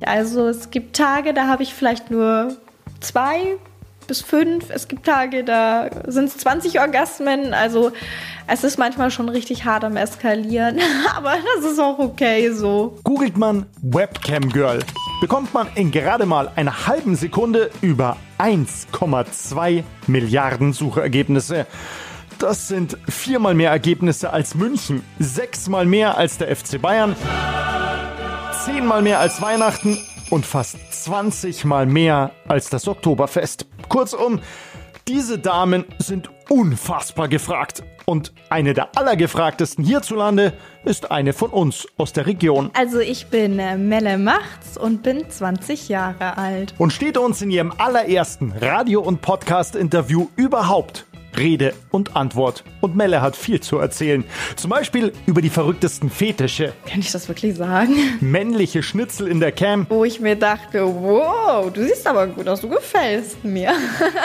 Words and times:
Also 0.00 0.48
es 0.48 0.70
gibt 0.70 0.96
Tage, 0.96 1.34
da 1.34 1.46
habe 1.46 1.62
ich 1.62 1.74
vielleicht 1.74 2.10
nur 2.10 2.56
zwei 3.00 3.56
bis 4.06 4.20
fünf. 4.20 4.70
Es 4.70 4.88
gibt 4.88 5.06
Tage, 5.06 5.44
da 5.44 5.88
sind 6.06 6.26
es 6.26 6.36
20 6.38 6.80
Orgasmen. 6.80 7.54
Also 7.54 7.92
es 8.46 8.64
ist 8.64 8.78
manchmal 8.78 9.10
schon 9.10 9.28
richtig 9.28 9.64
hart 9.64 9.84
am 9.84 9.96
Eskalieren. 9.96 10.78
Aber 11.16 11.34
das 11.56 11.72
ist 11.72 11.78
auch 11.78 11.98
okay 11.98 12.50
so. 12.50 12.98
Googelt 13.04 13.36
man 13.36 13.66
Webcam 13.82 14.48
Girl, 14.50 14.80
bekommt 15.20 15.54
man 15.54 15.68
in 15.74 15.90
gerade 15.90 16.26
mal 16.26 16.50
einer 16.56 16.86
halben 16.86 17.16
Sekunde 17.16 17.70
über 17.80 18.16
1,2 18.38 19.84
Milliarden 20.06 20.72
Suchergebnisse. 20.72 21.66
Das 22.38 22.68
sind 22.68 22.98
viermal 23.08 23.54
mehr 23.54 23.70
Ergebnisse 23.70 24.32
als 24.32 24.54
München, 24.54 25.02
sechsmal 25.18 25.86
mehr 25.86 26.18
als 26.18 26.36
der 26.36 26.54
FC 26.54 26.82
Bayern, 26.82 27.14
zehnmal 28.64 29.02
mehr 29.02 29.18
als 29.18 29.42
Weihnachten 29.42 29.98
und 30.30 30.46
fast 30.46 30.78
20 30.90 31.66
mal 31.66 31.84
mehr 31.84 32.30
als 32.48 32.70
das 32.70 32.88
Oktoberfest. 32.88 33.66
Kurzum, 33.90 34.40
diese 35.06 35.38
Damen 35.38 35.84
sind 35.98 36.30
unfassbar 36.48 37.28
gefragt. 37.28 37.82
Und 38.06 38.32
eine 38.48 38.72
der 38.72 38.96
allergefragtesten 38.96 39.84
hierzulande 39.84 40.54
ist 40.84 41.10
eine 41.10 41.34
von 41.34 41.50
uns 41.50 41.86
aus 41.98 42.14
der 42.14 42.26
Region. 42.26 42.70
Also 42.74 43.00
ich 43.00 43.26
bin 43.26 43.58
äh, 43.58 43.76
Melle 43.76 44.16
Machts 44.16 44.78
und 44.78 45.02
bin 45.02 45.28
20 45.28 45.90
Jahre 45.90 46.38
alt. 46.38 46.74
Und 46.78 46.92
steht 46.92 47.18
uns 47.18 47.42
in 47.42 47.50
ihrem 47.50 47.72
allerersten 47.76 48.52
Radio- 48.52 49.02
und 49.02 49.20
Podcast-Interview 49.20 50.28
überhaupt 50.36 51.06
Rede 51.36 51.74
und 51.90 52.16
Antwort. 52.16 52.64
Und 52.80 52.96
Melle 52.96 53.20
hat 53.20 53.36
viel 53.36 53.60
zu 53.60 53.78
erzählen. 53.78 54.24
Zum 54.56 54.70
Beispiel 54.70 55.12
über 55.26 55.42
die 55.42 55.50
verrücktesten 55.50 56.10
Fetische. 56.10 56.72
Kann 56.88 57.00
ich 57.00 57.12
das 57.12 57.28
wirklich 57.28 57.56
sagen? 57.56 57.94
Männliche 58.20 58.82
Schnitzel 58.82 59.28
in 59.28 59.40
der 59.40 59.52
Cam. 59.52 59.86
Wo 59.88 60.04
ich 60.04 60.20
mir 60.20 60.36
dachte, 60.36 60.84
wow, 60.84 61.72
du 61.72 61.84
siehst 61.84 62.06
aber 62.06 62.26
gut 62.26 62.48
aus, 62.48 62.60
du 62.60 62.68
gefällst 62.68 63.44
mir. 63.44 63.72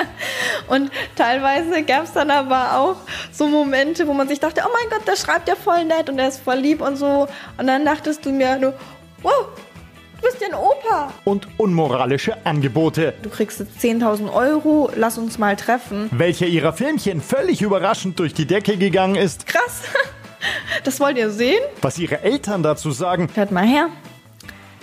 und 0.68 0.92
teilweise 1.16 1.84
gab 1.84 2.04
es 2.04 2.14
dann 2.14 2.32
aber 2.32 2.78
auch 2.78 2.98
so 3.32 3.48
Momente, 3.48 4.08
wo 4.08 4.14
man 4.14 4.28
sich 4.28 4.40
dachte, 4.40 4.62
oh 4.66 4.70
mein 4.74 4.90
Gott, 4.90 5.08
der 5.08 5.16
schreibt 5.16 5.48
ja 5.48 5.56
voll 5.56 5.86
nett 5.86 6.10
und 6.10 6.18
der 6.18 6.30
ist 6.30 6.42
voll 6.42 6.58
lieb 6.58 6.82
und 6.82 6.98
so. 6.98 7.28
Und 7.58 7.68
dann 7.68 7.86
dachtest 7.86 8.26
du 8.26 8.32
mir 8.32 8.58
nur, 8.58 8.74
wow, 9.22 9.48
Du 10.22 10.28
bist 10.28 10.42
ja 10.42 10.48
ein 10.50 10.54
Opa. 10.54 11.14
Und 11.24 11.48
unmoralische 11.58 12.46
Angebote. 12.46 13.14
Du 13.22 13.30
kriegst 13.30 13.60
jetzt 13.60 13.80
10.000 13.80 14.34
Euro, 14.34 14.92
lass 14.96 15.18
uns 15.18 15.38
mal 15.38 15.56
treffen. 15.56 16.10
Welcher 16.12 16.46
ihrer 16.46 16.74
Filmchen 16.74 17.22
völlig 17.22 17.62
überraschend 17.62 18.20
durch 18.20 18.34
die 18.34 18.46
Decke 18.46 18.78
gegangen 18.78 19.16
ist. 19.16 19.46
Krass. 19.48 19.84
Das 20.86 21.02
wollt 21.02 21.18
ihr 21.18 21.32
sehen? 21.32 21.60
Was 21.82 22.00
ihre 22.00 22.22
Eltern 22.22 22.64
dazu 22.64 22.92
sagen. 22.92 23.28
Hört 23.36 23.52
mal 23.52 23.66
her 23.68 23.90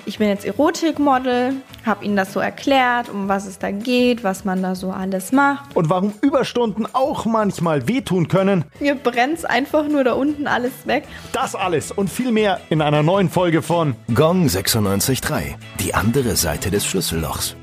ich 0.07 0.19
bin 0.19 0.29
jetzt 0.29 0.45
Erotikmodel, 0.45 1.55
habe 1.85 2.05
ihnen 2.05 2.17
das 2.17 2.33
so 2.33 2.41
erklärt, 2.41 3.09
um 3.09 3.29
was 3.29 3.45
es 3.45 3.59
da 3.59 3.73
geht, 3.73 4.23
was 4.23 4.45
man 4.45 4.63
da 4.63 4.75
so 4.75 4.91
alles 4.91 5.33
macht. 5.33 5.75
Und 5.75 5.91
warum 5.91 6.15
Überstunden 6.21 6.87
auch 6.93 7.27
manchmal 7.27 7.89
wehtun 7.89 8.29
können. 8.29 8.65
Mir 8.79 8.95
brennt's 8.95 9.45
einfach 9.45 9.89
nur 9.89 10.05
da 10.05 10.13
unten 10.13 10.47
alles 10.47 10.73
weg. 10.87 11.05
Das 11.33 11.55
alles 11.55 11.91
und 11.91 12.09
viel 12.09 12.31
mehr 12.31 12.61
in 12.71 12.81
einer 12.81 13.03
neuen 13.03 13.29
Folge 13.29 13.63
von 13.63 13.97
Gong 14.15 14.47
96.3. 14.47 15.57
Die 15.81 15.95
andere 15.95 16.37
Seite 16.37 16.71
des 16.71 16.87
Schlüssellochs. 16.87 17.57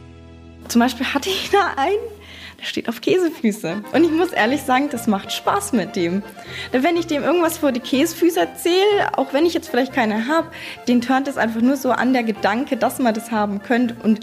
Zum 0.68 0.82
Beispiel 0.82 1.06
hatte 1.06 1.30
ich 1.30 1.50
da 1.50 1.72
einen, 1.78 1.98
steht 2.68 2.90
auf 2.90 3.02
Käsefüße. 3.02 3.84
Und 3.92 4.04
ich 4.04 4.12
muss 4.12 4.32
ehrlich 4.32 4.62
sagen, 4.62 4.90
das 4.90 5.08
macht 5.08 5.32
Spaß 5.32 5.74
mit 5.74 5.96
dem. 5.96 6.24
Denn 6.72 6.84
wenn 6.84 6.98
ich 6.98 7.08
dem 7.08 7.24
irgendwas 7.24 7.58
vor 7.58 7.72
die 7.72 7.80
Käsefüße 7.80 8.40
erzähle, 8.40 9.18
auch 9.18 9.34
wenn 9.34 9.46
ich 9.46 9.54
jetzt 9.54 9.70
vielleicht 9.70 9.94
keine 9.94 10.28
habe, 10.28 10.50
den 10.88 11.02
turnt 11.02 11.28
es 11.28 11.38
einfach 11.38 11.62
nur 11.62 11.78
so 11.78 11.92
an 11.92 12.14
der 12.14 12.24
Gedanke, 12.24 12.78
dass 12.78 13.00
man 13.00 13.14
das 13.14 13.32
haben 13.32 13.62
könnte. 13.62 13.96
Und 14.04 14.22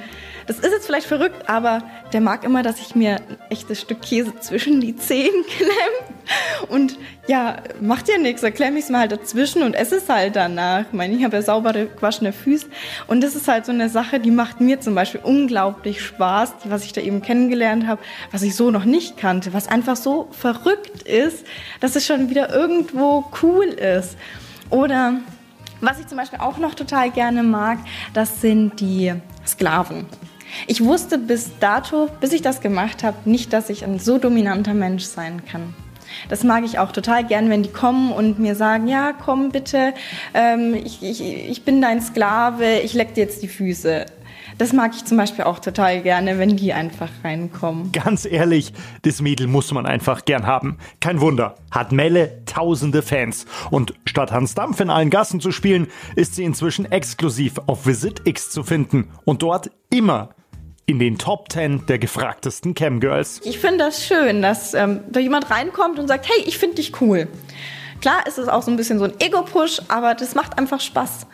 das 0.51 0.59
ist 0.59 0.73
jetzt 0.73 0.87
vielleicht 0.87 1.07
verrückt, 1.07 1.49
aber 1.49 1.81
der 2.13 2.21
mag 2.21 2.43
immer, 2.43 2.65
dass 2.65 2.81
ich 2.81 2.97
mir 2.97 3.19
ein 3.19 3.39
echtes 3.51 3.83
Stück 3.83 4.03
Käse 4.03 4.33
zwischen 4.41 4.81
die 4.81 4.97
Zehen 4.97 5.45
klemme. 5.57 6.69
Und 6.69 6.99
ja, 7.29 7.59
macht 7.81 8.09
ja 8.09 8.19
nichts, 8.19 8.41
da 8.41 8.51
klemme 8.51 8.79
ich 8.79 8.85
es 8.87 8.91
mir 8.91 8.99
halt 8.99 9.13
dazwischen 9.13 9.63
und 9.63 9.75
esse 9.75 9.99
es 9.99 10.09
halt 10.09 10.35
danach. 10.35 10.87
Ich 10.87 10.93
meine, 10.93 11.15
ich 11.15 11.23
habe 11.23 11.37
ja 11.37 11.43
saubere, 11.43 11.87
gewaschene 11.87 12.33
Füße. 12.33 12.67
Und 13.07 13.21
das 13.21 13.37
ist 13.37 13.47
halt 13.47 13.65
so 13.65 13.71
eine 13.71 13.89
Sache, 13.89 14.19
die 14.19 14.33
macht 14.33 14.61
mir 14.61 14.81
zum 14.81 14.97
Beispiel 14.97 15.21
unglaublich 15.23 16.03
Spaß, 16.03 16.55
was 16.65 16.85
ich 16.85 16.93
da 16.93 17.01
eben 17.01 17.23
kennengelernt 17.23 17.87
habe, 17.87 18.03
was 18.33 18.43
ich 18.43 18.57
so 18.57 18.73
noch 18.73 18.85
nicht 18.85 19.17
kannte, 19.17 19.53
was 19.55 19.69
einfach 19.69 19.95
so 19.95 20.27
verrückt 20.33 21.03
ist, 21.03 21.47
dass 21.79 21.95
es 21.95 22.05
schon 22.05 22.29
wieder 22.29 22.53
irgendwo 22.53 23.25
cool 23.41 23.67
ist. 23.67 24.17
Oder 24.69 25.15
was 25.81 26.01
ich 26.01 26.09
zum 26.09 26.19
Beispiel 26.19 26.41
auch 26.41 26.59
noch 26.59 26.75
total 26.75 27.13
gerne 27.13 27.45
mag, 27.45 27.79
das 28.15 28.41
sind 28.41 28.81
die 28.81 29.15
Sklaven. 29.47 30.07
Ich 30.67 30.85
wusste 30.85 31.19
bis 31.19 31.51
dato, 31.59 32.09
bis 32.21 32.33
ich 32.33 32.43
das 32.43 32.61
gemacht 32.61 33.03
habe, 33.03 33.17
nicht, 33.29 33.53
dass 33.53 33.71
ich 33.71 33.85
ein 33.85 33.99
so 33.99 34.19
dominanter 34.19 34.75
Mensch 34.75 35.05
sein 35.05 35.43
kann. 35.45 35.75
Das 36.29 36.45
mag 36.45 36.65
ich 36.65 36.79
auch 36.79 36.93
total 36.93 37.25
gern, 37.25 37.51
wenn 37.51 37.63
die 37.63 37.71
kommen 37.71 38.13
und 38.13 38.39
mir 38.39 38.55
sagen, 38.55 38.89
ja, 38.89 39.13
komm 39.13 39.51
bitte, 39.51 39.95
ähm, 40.35 40.75
ich, 40.75 41.03
ich, 41.03 41.23
ich 41.23 41.65
bin 41.65 41.81
dein 41.81 42.01
Sklave, 42.03 42.81
ich 42.81 42.95
leck 42.95 43.15
dir 43.15 43.23
jetzt 43.23 43.43
die 43.43 43.49
Füße. 43.49 44.07
Das 44.59 44.75
mag 44.75 44.93
ich 44.95 45.07
zum 45.07 45.17
Beispiel 45.17 45.45
auch 45.45 45.59
total 45.59 46.03
gerne, 46.03 46.39
wenn 46.39 46.57
die 46.57 46.75
einfach 46.75 47.09
reinkommen. 47.25 47.93
Ganz 47.93 48.27
ehrlich, 48.27 48.75
das 49.03 49.23
Mädel 49.23 49.47
muss 49.47 49.73
man 49.73 49.87
einfach 49.87 50.27
gern 50.27 50.47
haben. 50.47 50.77
Kein 51.01 51.23
Wunder, 51.23 51.55
hat 51.71 51.93
Melle 51.93 52.45
tausende 52.45 53.01
Fans. 53.01 53.47
Und 53.71 53.95
statt 54.05 54.33
Hans 54.33 54.55
Dampf 54.55 54.81
in 54.81 54.91
allen 54.91 55.09
Gassen 55.09 55.41
zu 55.41 55.51
spielen, 55.51 55.87
ist 56.15 56.35
sie 56.35 56.45
inzwischen 56.45 56.91
exklusiv 56.93 57.59
auf 57.69 57.87
Visit 57.87 58.27
X 58.27 58.51
zu 58.51 58.63
finden 58.63 59.09
und 59.25 59.41
dort 59.41 59.71
immer 59.89 60.35
in 60.91 60.99
den 60.99 61.19
Top 61.19 61.53
10 61.53 61.87
der 61.87 62.01
gefragtesten 62.01 62.75
Camgirls. 62.75 63.41
Ich 63.45 63.61
finde 63.61 63.79
das 63.79 64.05
schön, 64.05 64.43
dass 64.43 64.75
ähm, 64.75 65.05
da 65.09 65.21
jemand 65.21 65.49
reinkommt 65.49 66.01
und 66.01 66.09
sagt, 66.09 66.29
hey, 66.29 66.43
ich 66.47 66.59
finde 66.59 66.77
dich 66.77 67.01
cool. 67.01 67.29
Klar 68.01 68.27
ist 68.27 68.39
es 68.39 68.49
auch 68.49 68.63
so 68.63 68.73
ein 68.73 68.77
bisschen 68.77 68.99
so 68.99 69.05
ein 69.05 69.13
Ego-Push, 69.21 69.83
aber 69.87 70.15
das 70.15 70.35
macht 70.35 70.59
einfach 70.59 70.81
Spaß. 70.81 71.27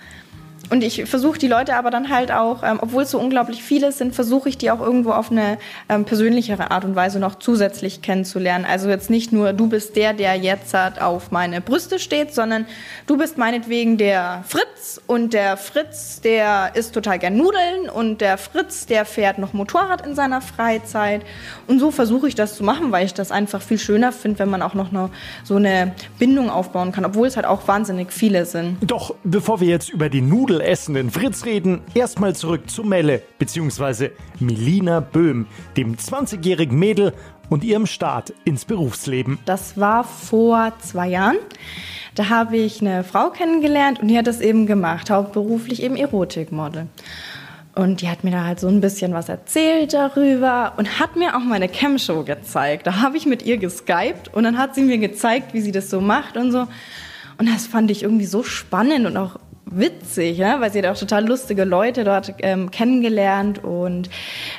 Und 0.70 0.82
ich 0.82 1.04
versuche 1.04 1.38
die 1.38 1.48
Leute 1.48 1.76
aber 1.76 1.90
dann 1.90 2.10
halt 2.10 2.32
auch, 2.32 2.62
ähm, 2.62 2.78
obwohl 2.80 3.04
es 3.04 3.10
so 3.10 3.18
unglaublich 3.18 3.62
viele 3.62 3.92
sind, 3.92 4.14
versuche 4.14 4.48
ich 4.48 4.58
die 4.58 4.70
auch 4.70 4.80
irgendwo 4.80 5.12
auf 5.12 5.30
eine 5.30 5.58
ähm, 5.88 6.04
persönlichere 6.04 6.70
Art 6.70 6.84
und 6.84 6.96
Weise 6.96 7.20
noch 7.20 7.36
zusätzlich 7.36 8.02
kennenzulernen. 8.02 8.64
Also 8.68 8.88
jetzt 8.88 9.10
nicht 9.10 9.32
nur, 9.32 9.52
du 9.52 9.68
bist 9.68 9.96
der, 9.96 10.12
der 10.12 10.34
jetzt 10.34 10.74
halt 10.74 11.00
auf 11.00 11.30
meine 11.30 11.60
Brüste 11.60 11.98
steht, 11.98 12.34
sondern 12.34 12.66
du 13.06 13.16
bist 13.16 13.38
meinetwegen 13.38 13.96
der 13.96 14.44
Fritz 14.48 15.00
und 15.06 15.34
der 15.34 15.56
Fritz, 15.56 16.20
der 16.20 16.72
isst 16.74 16.94
total 16.94 17.18
gern 17.18 17.36
Nudeln 17.36 17.88
und 17.92 18.20
der 18.20 18.38
Fritz, 18.38 18.86
der 18.86 19.04
fährt 19.04 19.38
noch 19.38 19.52
Motorrad 19.52 20.04
in 20.04 20.14
seiner 20.14 20.40
Freizeit. 20.40 21.22
Und 21.66 21.78
so 21.78 21.90
versuche 21.90 22.28
ich 22.28 22.34
das 22.34 22.56
zu 22.56 22.64
machen, 22.64 22.92
weil 22.92 23.06
ich 23.06 23.14
das 23.14 23.30
einfach 23.30 23.62
viel 23.62 23.78
schöner 23.78 24.12
finde, 24.12 24.40
wenn 24.40 24.50
man 24.50 24.62
auch 24.62 24.74
noch 24.74 24.90
eine, 24.90 25.10
so 25.44 25.56
eine 25.56 25.94
Bindung 26.18 26.50
aufbauen 26.50 26.92
kann, 26.92 27.04
obwohl 27.04 27.28
es 27.28 27.36
halt 27.36 27.46
auch 27.46 27.68
wahnsinnig 27.68 28.12
viele 28.12 28.46
sind. 28.46 28.78
Doch 28.80 29.14
bevor 29.24 29.60
wir 29.60 29.68
jetzt 29.68 29.90
über 29.90 30.08
die 30.08 30.20
Nudeln 30.20 30.55
nudelessenden 30.56 31.10
Fritz 31.10 31.44
reden, 31.44 31.82
erstmal 31.92 32.34
zurück 32.34 32.70
zu 32.70 32.82
Melle 32.82 33.20
bzw. 33.38 34.10
Melina 34.40 35.00
Böhm, 35.00 35.46
dem 35.76 35.96
20-jährigen 35.96 36.78
Mädel 36.78 37.12
und 37.50 37.62
ihrem 37.62 37.84
Start 37.84 38.32
ins 38.44 38.64
Berufsleben. 38.64 39.38
Das 39.44 39.78
war 39.78 40.04
vor 40.04 40.72
zwei 40.78 41.08
Jahren. 41.08 41.36
Da 42.14 42.30
habe 42.30 42.56
ich 42.56 42.80
eine 42.80 43.04
Frau 43.04 43.28
kennengelernt 43.28 44.00
und 44.00 44.08
die 44.08 44.16
hat 44.16 44.26
das 44.26 44.40
eben 44.40 44.66
gemacht, 44.66 45.10
hauptberuflich 45.10 45.82
eben 45.82 45.96
Erotikmodel. 45.96 46.86
Und 47.74 48.00
die 48.00 48.08
hat 48.08 48.24
mir 48.24 48.30
da 48.30 48.44
halt 48.44 48.58
so 48.58 48.68
ein 48.68 48.80
bisschen 48.80 49.12
was 49.12 49.28
erzählt 49.28 49.92
darüber 49.92 50.72
und 50.78 50.98
hat 50.98 51.16
mir 51.16 51.36
auch 51.36 51.40
meine 51.40 51.68
Cam-Show 51.68 52.22
gezeigt. 52.24 52.86
Da 52.86 53.02
habe 53.02 53.18
ich 53.18 53.26
mit 53.26 53.42
ihr 53.42 53.58
geskypt 53.58 54.32
und 54.32 54.44
dann 54.44 54.56
hat 54.56 54.74
sie 54.74 54.80
mir 54.80 54.96
gezeigt, 54.96 55.52
wie 55.52 55.60
sie 55.60 55.72
das 55.72 55.90
so 55.90 56.00
macht 56.00 56.38
und 56.38 56.50
so. 56.50 56.66
Und 57.36 57.46
das 57.50 57.66
fand 57.66 57.90
ich 57.90 58.02
irgendwie 58.02 58.24
so 58.24 58.42
spannend 58.42 59.04
und 59.04 59.18
auch 59.18 59.38
witzig, 59.68 60.38
ja? 60.38 60.60
weil 60.60 60.72
sie 60.72 60.78
hat 60.78 60.86
auch 60.86 60.98
total 60.98 61.26
lustige 61.26 61.64
Leute 61.64 62.04
dort 62.04 62.34
ähm, 62.38 62.70
kennengelernt 62.70 63.62
und 63.62 64.08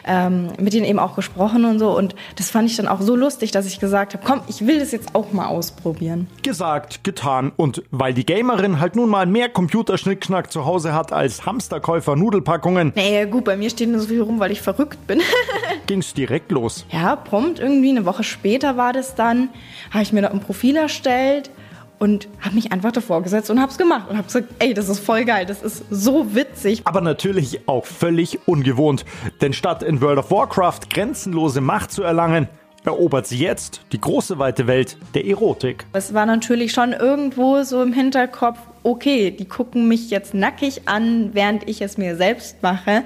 ähm, 0.05 0.49
mit 0.59 0.73
denen 0.73 0.85
eben 0.85 0.99
auch 0.99 1.15
gesprochen 1.15 1.65
und 1.65 1.79
so. 1.79 1.97
Und 1.97 2.15
das 2.35 2.49
fand 2.49 2.69
ich 2.69 2.75
dann 2.75 2.87
auch 2.87 3.01
so 3.01 3.15
lustig, 3.15 3.51
dass 3.51 3.65
ich 3.65 3.79
gesagt 3.79 4.13
habe, 4.13 4.23
komm, 4.25 4.41
ich 4.47 4.67
will 4.67 4.79
das 4.79 4.91
jetzt 4.91 5.15
auch 5.15 5.31
mal 5.31 5.47
ausprobieren. 5.47 6.27
Gesagt, 6.43 7.03
getan. 7.03 7.51
Und 7.55 7.83
weil 7.91 8.13
die 8.13 8.25
Gamerin 8.25 8.79
halt 8.79 8.95
nun 8.95 9.09
mal 9.09 9.25
mehr 9.25 9.49
Computerschnickschnack 9.49 10.51
zu 10.51 10.65
Hause 10.65 10.93
hat 10.93 11.13
als 11.13 11.45
Hamsterkäufer 11.45 12.15
Nudelpackungen. 12.15 12.91
Nee, 12.95 13.25
gut, 13.25 13.45
bei 13.45 13.55
mir 13.55 13.69
steht 13.69 13.89
nur 13.89 14.01
so 14.01 14.07
viel 14.07 14.21
rum, 14.21 14.39
weil 14.39 14.51
ich 14.51 14.61
verrückt 14.61 15.07
bin. 15.07 15.21
ging's 15.87 16.13
direkt 16.13 16.51
los. 16.51 16.85
Ja, 16.91 17.15
prompt 17.15 17.59
irgendwie, 17.59 17.89
eine 17.89 18.05
Woche 18.05 18.23
später 18.23 18.75
war 18.75 18.91
das 18.91 19.15
dann, 19.15 19.49
habe 19.91 20.03
ich 20.03 20.11
mir 20.11 20.21
da 20.21 20.29
ein 20.29 20.41
Profil 20.41 20.75
erstellt 20.75 21.49
und 21.99 22.27
habe 22.41 22.55
mich 22.55 22.71
einfach 22.71 22.91
davor 22.91 23.23
gesetzt 23.23 23.49
und 23.49 23.59
habe 23.59 23.71
es 23.71 23.77
gemacht 23.77 24.09
und 24.09 24.17
habe 24.17 24.27
gesagt, 24.27 24.47
ey, 24.59 24.73
das 24.73 24.89
ist 24.89 24.99
voll 24.99 25.25
geil, 25.25 25.45
das 25.45 25.61
ist 25.61 25.83
so 25.89 26.35
witzig. 26.35 26.81
Aber 26.85 27.01
natürlich 27.01 27.67
auch 27.67 27.85
völlig 27.85 28.39
ungewohnt, 28.47 29.05
denn 29.41 29.53
statt 29.53 29.83
in 29.83 30.01
World 30.01 30.19
of 30.19 30.31
Warcraft 30.31 30.89
grenzenlose 30.89 31.61
Macht 31.61 31.91
zu 31.91 32.03
erlangen, 32.03 32.47
erobert 32.85 33.27
sie 33.27 33.39
jetzt 33.39 33.81
die 33.91 33.99
große 33.99 34.39
weite 34.39 34.65
Welt 34.67 34.97
der 35.13 35.25
Erotik. 35.25 35.85
Es 35.93 36.13
war 36.13 36.25
natürlich 36.25 36.71
schon 36.71 36.93
irgendwo 36.93 37.61
so 37.63 37.81
im 37.81 37.93
Hinterkopf, 37.93 38.59
okay, 38.83 39.31
die 39.31 39.45
gucken 39.45 39.87
mich 39.87 40.09
jetzt 40.09 40.33
nackig 40.33 40.87
an, 40.87 41.31
während 41.33 41.67
ich 41.67 41.81
es 41.81 41.97
mir 41.97 42.15
selbst 42.15 42.63
mache, 42.63 43.03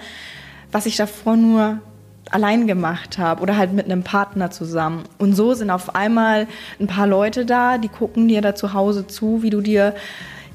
was 0.72 0.86
ich 0.86 0.98
davor 0.98 1.36
nur 1.36 1.80
allein 2.32 2.68
gemacht 2.68 3.18
habe 3.18 3.42
oder 3.42 3.58
halt 3.58 3.74
mit 3.74 3.86
einem 3.86 4.04
Partner 4.04 4.52
zusammen. 4.52 5.04
Und 5.18 5.34
so 5.34 5.54
sind 5.54 5.70
auf 5.70 5.96
einmal 5.96 6.48
ein 6.80 6.88
paar 6.88 7.08
Leute 7.08 7.46
da, 7.46 7.78
die 7.78 7.90
gucken 7.90 8.28
dir 8.28 8.42
da 8.42 8.56
zu 8.56 8.74
Hause 8.74 9.08
zu, 9.08 9.44
wie 9.44 9.50
du 9.50 9.62
dir 9.62 9.94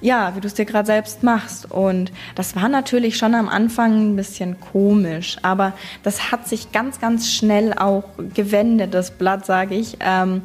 ja, 0.00 0.36
wie 0.36 0.40
du 0.40 0.46
es 0.46 0.54
dir 0.54 0.66
gerade 0.66 0.86
selbst 0.86 1.22
machst. 1.22 1.70
Und 1.70 2.12
das 2.34 2.54
war 2.54 2.68
natürlich 2.68 3.16
schon 3.16 3.34
am 3.34 3.48
Anfang 3.48 4.12
ein 4.12 4.16
bisschen 4.16 4.60
komisch, 4.60 5.38
aber 5.42 5.72
das 6.02 6.30
hat 6.30 6.46
sich 6.46 6.72
ganz, 6.72 7.00
ganz 7.00 7.30
schnell 7.32 7.72
auch 7.72 8.04
gewendet, 8.34 8.92
das 8.92 9.10
Blatt, 9.10 9.46
sage 9.46 9.74
ich. 9.74 9.96
Ähm, 10.00 10.42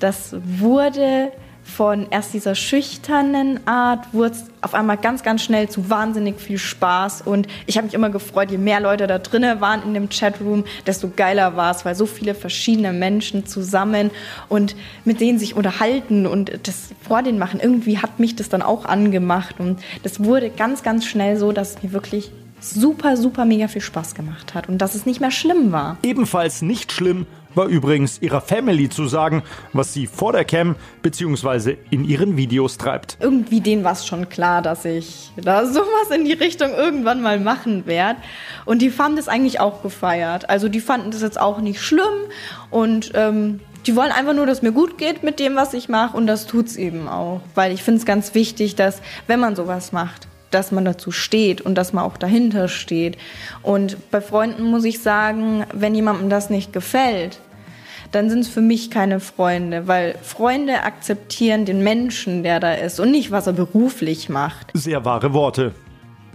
das 0.00 0.36
wurde 0.42 1.32
von 1.62 2.06
erst 2.10 2.34
dieser 2.34 2.54
schüchternen 2.54 3.66
Art 3.66 4.12
wurde 4.12 4.32
es 4.32 4.44
auf 4.60 4.74
einmal 4.74 4.96
ganz, 4.96 5.22
ganz 5.22 5.42
schnell 5.42 5.68
zu 5.68 5.88
wahnsinnig 5.88 6.40
viel 6.40 6.58
Spaß. 6.58 7.22
Und 7.22 7.46
ich 7.66 7.76
habe 7.76 7.86
mich 7.86 7.94
immer 7.94 8.10
gefreut, 8.10 8.50
je 8.50 8.58
mehr 8.58 8.80
Leute 8.80 9.06
da 9.06 9.18
drinnen 9.18 9.60
waren 9.60 9.82
in 9.82 9.94
dem 9.94 10.08
Chatroom, 10.08 10.64
desto 10.86 11.10
geiler 11.14 11.56
war 11.56 11.70
es, 11.74 11.84
weil 11.84 11.94
so 11.94 12.06
viele 12.06 12.34
verschiedene 12.34 12.92
Menschen 12.92 13.46
zusammen 13.46 14.10
und 14.48 14.76
mit 15.04 15.20
denen 15.20 15.38
sich 15.38 15.54
unterhalten 15.54 16.26
und 16.26 16.52
das 16.66 16.90
vor 17.00 17.22
denen 17.22 17.38
machen. 17.38 17.60
Irgendwie 17.60 17.98
hat 17.98 18.18
mich 18.18 18.36
das 18.36 18.48
dann 18.48 18.62
auch 18.62 18.84
angemacht. 18.84 19.56
Und 19.58 19.80
das 20.02 20.22
wurde 20.22 20.50
ganz, 20.50 20.82
ganz 20.82 21.06
schnell 21.06 21.36
so, 21.36 21.52
dass 21.52 21.76
es 21.76 21.82
mir 21.82 21.92
wirklich 21.92 22.32
super, 22.60 23.16
super 23.16 23.44
mega 23.44 23.68
viel 23.68 23.80
Spaß 23.80 24.14
gemacht 24.14 24.54
hat 24.54 24.68
und 24.68 24.78
dass 24.78 24.94
es 24.94 25.06
nicht 25.06 25.20
mehr 25.20 25.30
schlimm 25.30 25.72
war. 25.72 25.96
Ebenfalls 26.02 26.62
nicht 26.62 26.92
schlimm 26.92 27.26
war 27.54 27.66
übrigens 27.66 28.20
ihrer 28.20 28.40
Family 28.40 28.88
zu 28.88 29.08
sagen, 29.08 29.42
was 29.72 29.92
sie 29.92 30.06
vor 30.06 30.32
der 30.32 30.44
Cam 30.44 30.76
bzw. 31.02 31.76
in 31.90 32.04
ihren 32.04 32.36
Videos 32.36 32.78
treibt. 32.78 33.16
Irgendwie 33.20 33.60
denen 33.60 33.84
war 33.84 33.92
es 33.92 34.06
schon 34.06 34.28
klar, 34.28 34.62
dass 34.62 34.84
ich 34.84 35.32
da 35.36 35.66
sowas 35.66 36.10
in 36.14 36.24
die 36.24 36.32
Richtung 36.32 36.70
irgendwann 36.72 37.22
mal 37.22 37.40
machen 37.40 37.86
werde. 37.86 38.20
Und 38.64 38.82
die 38.82 38.92
haben 38.96 39.16
das 39.16 39.28
eigentlich 39.28 39.60
auch 39.60 39.82
gefeiert. 39.82 40.48
Also 40.48 40.68
die 40.68 40.80
fanden 40.80 41.10
das 41.10 41.22
jetzt 41.22 41.40
auch 41.40 41.60
nicht 41.60 41.80
schlimm 41.80 42.04
und 42.70 43.12
ähm, 43.14 43.60
die 43.86 43.96
wollen 43.96 44.12
einfach 44.12 44.34
nur, 44.34 44.46
dass 44.46 44.62
mir 44.62 44.72
gut 44.72 44.98
geht 44.98 45.22
mit 45.22 45.40
dem, 45.40 45.56
was 45.56 45.72
ich 45.72 45.88
mache 45.88 46.16
und 46.16 46.26
das 46.26 46.46
tut's 46.46 46.76
eben 46.76 47.08
auch. 47.08 47.40
Weil 47.54 47.72
ich 47.72 47.82
finde 47.82 47.98
es 48.00 48.06
ganz 48.06 48.34
wichtig, 48.34 48.76
dass 48.76 49.00
wenn 49.26 49.40
man 49.40 49.56
sowas 49.56 49.92
macht, 49.92 50.28
dass 50.50 50.72
man 50.72 50.84
dazu 50.84 51.10
steht 51.10 51.60
und 51.60 51.76
dass 51.76 51.92
man 51.92 52.04
auch 52.04 52.16
dahinter 52.16 52.68
steht. 52.68 53.16
Und 53.62 54.10
bei 54.10 54.20
Freunden 54.20 54.64
muss 54.64 54.84
ich 54.84 55.00
sagen, 55.00 55.64
wenn 55.72 55.94
jemandem 55.94 56.28
das 56.30 56.50
nicht 56.50 56.72
gefällt, 56.72 57.40
dann 58.12 58.28
sind 58.28 58.40
es 58.40 58.48
für 58.48 58.60
mich 58.60 58.90
keine 58.90 59.20
Freunde, 59.20 59.86
weil 59.86 60.16
Freunde 60.22 60.82
akzeptieren 60.82 61.64
den 61.64 61.82
Menschen, 61.84 62.42
der 62.42 62.58
da 62.58 62.74
ist 62.74 62.98
und 62.98 63.10
nicht, 63.10 63.30
was 63.30 63.46
er 63.46 63.52
beruflich 63.52 64.28
macht. 64.28 64.70
Sehr 64.74 65.04
wahre 65.04 65.32
Worte. 65.32 65.72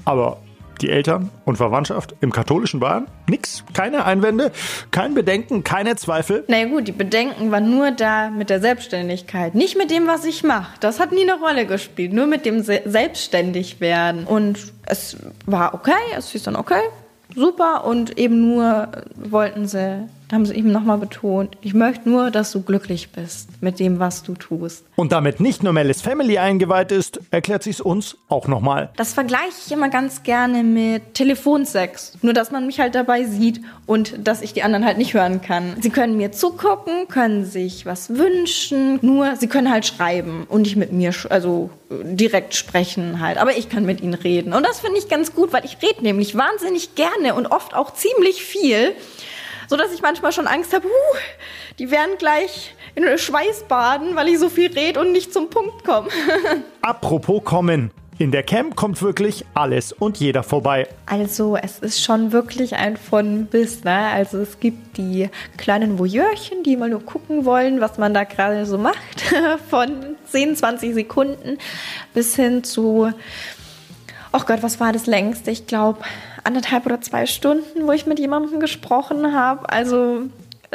Aber 0.06 0.38
die 0.82 0.90
Eltern 0.90 1.30
und 1.46 1.58
Verwandtschaft 1.58 2.16
im 2.22 2.32
katholischen 2.32 2.80
Bayern? 2.80 3.08
Nix, 3.28 3.64
keine 3.74 4.06
Einwände, 4.06 4.52
kein 4.92 5.14
Bedenken, 5.14 5.64
keine 5.64 5.96
Zweifel. 5.96 6.44
Naja 6.48 6.66
gut, 6.66 6.88
die 6.88 6.92
Bedenken 6.92 7.52
waren 7.52 7.70
nur 7.70 7.92
da 7.92 8.30
mit 8.30 8.50
der 8.50 8.60
Selbstständigkeit, 8.60 9.56
nicht 9.56 9.78
mit 9.78 9.92
dem, 9.92 10.08
was 10.08 10.26
ich 10.26 10.44
mache. 10.44 10.74
Das 10.80 11.00
hat 11.00 11.12
nie 11.12 11.30
eine 11.30 11.40
Rolle 11.40 11.66
gespielt, 11.66 12.14
nur 12.14 12.28
mit 12.28 12.46
dem 12.46 12.62
Se 12.64 12.82
selbstständig 12.86 13.80
werden. 13.80 14.26
Und 14.26 14.74
es 14.86 15.18
war 15.46 15.74
okay, 15.74 15.92
es 16.18 16.30
hieß 16.30 16.44
dann 16.44 16.56
okay, 16.56 16.82
super 17.36 17.86
und 17.86 18.18
eben 18.18 18.42
nur 18.42 18.90
wollten 19.16 19.68
sie 19.68 20.08
haben 20.32 20.46
sie 20.46 20.56
eben 20.56 20.72
nochmal 20.72 20.98
betont, 20.98 21.58
ich 21.62 21.74
möchte 21.74 22.10
nur, 22.10 22.32
dass 22.32 22.52
du 22.52 22.62
glücklich 22.62 23.10
bist 23.10 23.50
mit 23.62 23.80
dem, 23.80 24.00
was 24.00 24.24
du 24.24 24.34
tust. 24.34 24.86
Und 24.96 25.12
damit 25.12 25.40
nicht 25.40 25.64
nur 25.64 25.74
Melis 25.74 26.02
Family 26.02 26.38
eingeweiht 26.38 26.92
ist, 26.92 27.20
erklärt 27.32 27.64
sie 27.64 27.70
es 27.70 27.82
uns 27.82 28.18
auch 28.30 28.48
nochmal. 28.48 28.90
Das 28.98 29.14
vergleiche 29.14 29.54
ich 29.66 29.72
immer 29.72 29.90
ganz 29.90 30.24
gerne 30.24 30.64
mit 30.64 31.14
Telefonsex. 31.14 32.14
Nur, 32.22 32.34
dass 32.34 32.52
man 32.52 32.66
mich 32.66 32.80
halt 32.80 32.96
dabei 32.96 33.26
sieht 33.26 33.62
und 33.86 34.28
dass 34.28 34.42
ich 34.42 34.54
die 34.54 34.64
anderen 34.64 34.86
halt 34.86 34.98
nicht 34.98 35.14
hören 35.14 35.42
kann. 35.42 35.76
Sie 35.82 35.90
können 35.90 36.18
mir 36.18 36.32
zugucken, 36.32 37.08
können 37.08 37.46
sich 37.46 37.86
was 37.86 38.10
wünschen, 38.10 39.00
nur 39.02 39.36
sie 39.36 39.48
können 39.48 39.72
halt 39.72 39.86
schreiben 39.86 40.46
und 40.50 40.64
nicht 40.64 40.76
mit 40.76 40.92
mir, 40.92 41.14
also 41.30 41.70
direkt 41.90 42.56
sprechen 42.56 43.20
halt. 43.20 43.38
Aber 43.38 43.58
ich 43.58 43.70
kann 43.70 43.86
mit 43.86 44.02
ihnen 44.02 44.14
reden. 44.14 44.54
Und 44.54 44.66
das 44.66 44.80
finde 44.80 44.98
ich 44.98 45.08
ganz 45.08 45.34
gut, 45.34 45.54
weil 45.54 45.66
ich 45.66 45.78
rede 45.82 46.02
nämlich 46.02 46.36
wahnsinnig 46.36 46.96
gerne 46.96 47.36
und 47.36 47.48
oft 47.48 47.76
auch 47.76 47.94
ziemlich 47.94 48.44
viel 48.44 48.94
so 49.68 49.78
dass 49.78 49.94
ich 49.94 50.02
manchmal 50.02 50.32
schon 50.32 50.48
Angst 50.48 50.74
habe, 50.74 50.88
uh, 50.88 51.18
die 51.80 51.92
werden 51.92 52.18
gleich 52.18 52.76
in 52.96 53.18
Schweiß 53.18 53.66
baden, 53.68 54.16
weil 54.16 54.30
ich 54.30 54.40
so 54.40 54.50
viel 54.50 54.72
rede 54.72 55.00
und 55.00 55.12
nicht 55.12 55.34
zum 55.34 55.50
Punkt 55.50 55.84
komme. 55.84 56.10
Apropos 56.82 57.44
kommen. 57.44 57.92
In 58.18 58.32
der 58.32 58.44
Camp 58.44 58.78
kommt 58.78 59.02
wirklich 59.02 59.46
alles 59.56 59.92
und 59.92 60.18
jeder 60.22 60.42
vorbei. 60.42 60.88
Also 61.06 61.58
es 61.58 61.80
ist 61.80 62.02
schon 62.02 62.32
wirklich 62.32 62.78
ein 62.78 62.96
von 62.96 63.48
bis. 63.48 63.84
Ne? 63.84 63.92
Also 63.92 64.38
es 64.40 64.62
gibt 64.62 64.96
die 64.96 65.30
kleinen 65.58 66.00
Voyeurchen, 66.00 66.64
die 66.64 66.78
mal 66.78 66.90
nur 66.90 67.04
gucken 67.04 67.44
wollen, 67.44 67.82
was 67.82 67.98
man 67.98 68.14
da 68.14 68.24
gerade 68.24 68.66
so 68.66 68.78
macht. 68.78 69.22
Von 69.70 70.16
10, 70.32 70.56
20 70.56 70.94
Sekunden 70.94 71.58
bis 72.14 72.38
hin 72.38 72.64
zu, 72.64 73.12
oh 74.32 74.42
Gott, 74.48 74.64
was 74.64 74.80
war 74.80 74.94
das 74.94 75.08
längste? 75.08 75.52
Ich 75.52 75.68
glaube 75.68 76.00
anderthalb 76.46 76.86
oder 76.86 77.02
zwei 77.02 77.26
Stunden, 77.26 77.88
wo 77.88 77.92
ich 77.92 78.06
mit 78.06 78.20
jemandem 78.20 78.60
gesprochen 78.60 79.34
habe. 79.34 79.70
Also 79.70 80.24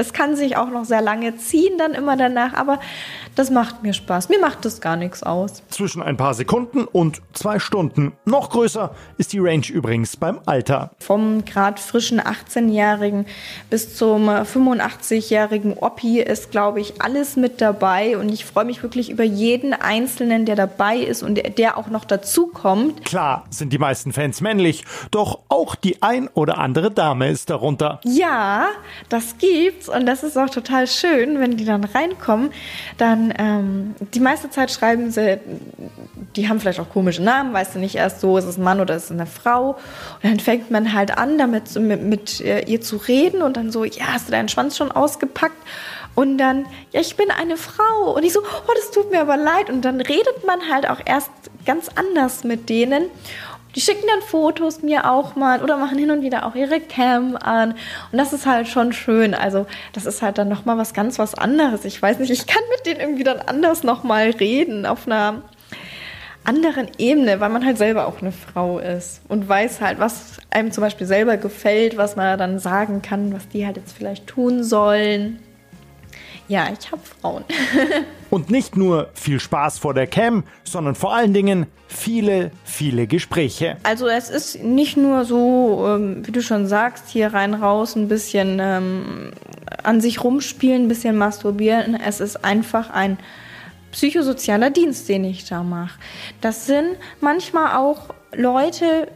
es 0.01 0.15
kann 0.15 0.35
sich 0.35 0.57
auch 0.57 0.71
noch 0.71 0.85
sehr 0.87 1.03
lange 1.03 1.37
ziehen 1.37 1.77
dann 1.77 1.93
immer 1.93 2.17
danach, 2.17 2.55
aber 2.55 2.81
das 3.35 3.51
macht 3.51 3.83
mir 3.83 3.93
Spaß. 3.93 4.31
Mir 4.31 4.41
macht 4.41 4.65
das 4.65 4.81
gar 4.81 4.97
nichts 4.97 5.23
aus. 5.23 5.63
Zwischen 5.69 6.03
ein 6.03 6.17
paar 6.17 6.35
Sekunden 6.35 6.85
und 6.85 7.21
zwei 7.35 7.59
Stunden. 7.59 8.13
Noch 8.25 8.51
größer 8.51 8.95
ist 9.19 9.33
die 9.33 9.39
Range 9.39 9.67
übrigens 9.69 10.17
beim 10.17 10.41
Alter. 10.47 10.91
Vom 10.99 11.45
gerade 11.45 11.81
frischen 11.81 12.21
18-Jährigen 12.21 13.27
bis 13.69 13.95
zum 13.97 14.29
85-jährigen 14.29 15.75
Oppi 15.79 16.21
ist, 16.21 16.51
glaube 16.51 16.81
ich, 16.81 17.03
alles 17.03 17.37
mit 17.37 17.61
dabei. 17.61 18.17
Und 18.17 18.31
ich 18.31 18.47
freue 18.47 18.65
mich 18.65 18.83
wirklich 18.83 19.11
über 19.11 19.25
jeden 19.25 19.75
Einzelnen, 19.75 20.47
der 20.47 20.57
dabei 20.57 20.97
ist 20.97 21.23
und 21.23 21.41
der 21.59 21.77
auch 21.77 21.89
noch 21.89 22.07
dazukommt. 22.07 23.05
Klar 23.05 23.45
sind 23.51 23.73
die 23.73 23.79
meisten 23.79 24.13
Fans 24.13 24.41
männlich, 24.41 24.85
doch 25.11 25.41
auch 25.49 25.75
die 25.75 26.03
ein 26.03 26.29
oder 26.29 26.57
andere 26.59 26.91
Dame 26.91 27.29
ist 27.29 27.51
darunter. 27.51 28.01
Ja, 28.05 28.69
das 29.11 29.37
gibt's 29.39 29.90
und 29.95 30.07
das 30.07 30.23
ist 30.23 30.37
auch 30.37 30.51
total 30.51 30.87
schön, 30.87 31.41
wenn 31.41 31.57
die 31.57 31.65
dann 31.65 31.85
reinkommen. 31.85 32.51
Dann 32.97 33.33
ähm, 33.39 33.95
die 34.15 34.21
meiste 34.21 34.51
Zeit 34.51 34.71
schreiben 34.71 35.11
sie, 35.11 35.39
die 36.37 36.49
haben 36.49 36.61
vielleicht 36.61 36.81
auch 36.81 36.89
komische 36.89 37.23
Namen, 37.23 37.53
weißt 37.53 37.75
du 37.75 37.79
nicht 37.79 37.97
erst 37.97 38.21
so, 38.21 38.37
ist 38.39 38.45
es 38.45 38.57
ein 38.57 38.63
Mann 38.65 38.81
oder 38.81 38.97
ist 38.97 39.05
es 39.05 39.11
eine 39.11 39.27
Frau. 39.27 39.71
Und 40.23 40.25
dann 40.25 40.41
fängt 40.41 40.71
man 40.71 40.93
halt 40.93 41.17
an, 41.17 41.39
damit 41.39 41.75
mit, 41.77 42.03
mit 42.03 42.41
ihr 42.41 42.81
zu 42.81 42.97
reden 42.97 43.43
und 43.43 43.57
dann 43.57 43.71
so, 43.71 43.85
ja, 43.85 44.13
hast 44.13 44.29
du 44.29 44.33
deinen 44.33 44.49
Schwanz 44.49 44.77
schon 44.77 44.93
ausgepackt? 44.93 45.57
Und 46.15 46.39
dann, 46.39 46.67
ja, 46.93 47.01
ich 47.01 47.17
bin 47.17 47.31
eine 47.31 47.57
Frau. 47.57 48.13
Und 48.15 48.25
ich 48.25 48.33
so, 48.33 48.41
oh, 48.41 48.73
das 48.75 48.91
tut 48.91 49.11
mir 49.11 49.21
aber 49.21 49.37
leid. 49.37 49.71
Und 49.71 49.85
dann 49.85 50.01
redet 50.01 50.45
man 50.47 50.69
halt 50.71 50.89
auch 50.89 51.01
erst 51.05 51.31
ganz 51.65 51.89
anders 51.95 52.45
mit 52.45 52.69
denen. 52.69 53.05
Die 53.75 53.81
schicken 53.81 54.07
dann 54.07 54.23
Fotos 54.23 54.83
mir 54.83 55.11
auch 55.11 55.37
mal 55.37 55.63
oder 55.63 55.77
machen 55.77 55.99
hin 55.99 56.11
und 56.11 56.23
wieder 56.23 56.47
auch 56.47 56.55
ihre 56.55 56.81
Cam 56.81 57.37
an. 57.37 57.73
Und 58.13 58.19
das 58.19 58.33
ist 58.33 58.47
halt 58.47 58.69
schon 58.69 58.93
schön. 58.93 59.35
Also, 59.35 59.67
das 59.93 60.07
ist 60.07 60.23
halt 60.23 60.39
dann 60.39 60.49
nochmal 60.49 60.79
was 60.79 60.95
ganz 60.95 61.19
was 61.19 61.35
anderes. 61.35 61.85
Ich 61.85 62.01
weiß 62.01 62.19
nicht, 62.19 62.31
ich 62.31 62.47
kann 62.47 62.63
mit 62.71 62.87
denen 62.87 63.01
irgendwie 63.01 63.25
dann 63.25 63.41
anders 63.41 63.83
nochmal 63.83 64.31
reden, 64.31 64.87
auf 64.87 65.07
einer 65.07 65.43
anderen 66.45 66.89
Ebene, 66.99 67.41
weil 67.41 67.51
man 67.51 67.65
halt 67.65 67.79
selber 67.79 68.07
auch 68.07 68.21
eine 68.21 68.33
Frau 68.33 68.79
ist 68.79 69.21
und 69.29 69.49
weiß 69.49 69.81
halt, 69.81 69.99
was 69.99 70.39
einem 70.51 70.73
zum 70.73 70.83
Beispiel 70.83 71.07
selber 71.07 71.37
gefällt, 71.37 71.97
was 71.97 72.17
man 72.17 72.39
dann 72.39 72.59
sagen 72.59 73.03
kann, 73.03 73.33
was 73.33 73.49
die 73.49 73.67
halt 73.67 73.77
jetzt 73.77 73.93
vielleicht 73.93 74.27
tun 74.27 74.65
sollen. 74.65 75.39
Ja, 76.51 76.67
ich 76.77 76.91
habe 76.91 77.01
Frauen. 77.21 77.45
Und 78.31 78.51
nicht 78.51 78.77
nur 78.77 79.11
viel 79.15 79.39
Spaß 79.39 79.79
vor 79.79 79.95
der 79.95 80.09
Cam, 80.09 80.43
sondern 80.65 80.97
vor 80.97 81.15
allen 81.15 81.33
Dingen 81.33 81.67
viele, 81.87 82.51
viele 82.65 83.07
Gespräche. 83.07 83.77
Also 83.85 84.09
es 84.09 84.31
ist 84.31 84.61
nicht 84.61 84.97
nur 84.97 85.25
so, 85.25 85.87
ähm, 85.87 86.27
wie 86.27 86.33
du 86.33 86.43
schon 86.43 86.67
sagst, 86.67 87.09
hier 87.09 87.33
rein 87.33 87.55
raus 87.55 87.95
ein 87.95 88.09
bisschen 88.09 88.59
ähm, 88.61 89.31
an 89.85 90.01
sich 90.01 90.25
rumspielen, 90.25 90.87
ein 90.87 90.89
bisschen 90.89 91.17
masturbieren. 91.17 91.95
Es 91.95 92.19
ist 92.19 92.45
einfach 92.45 92.91
ein 92.91 93.17
psychosozialer 93.93 94.71
Dienst, 94.71 95.09
den 95.09 95.23
ich 95.23 95.45
da 95.45 95.63
mache. 95.63 96.01
Das 96.41 96.67
sind 96.67 96.97
manchmal 97.21 97.77
auch 97.77 98.13
Leute, 98.35 99.07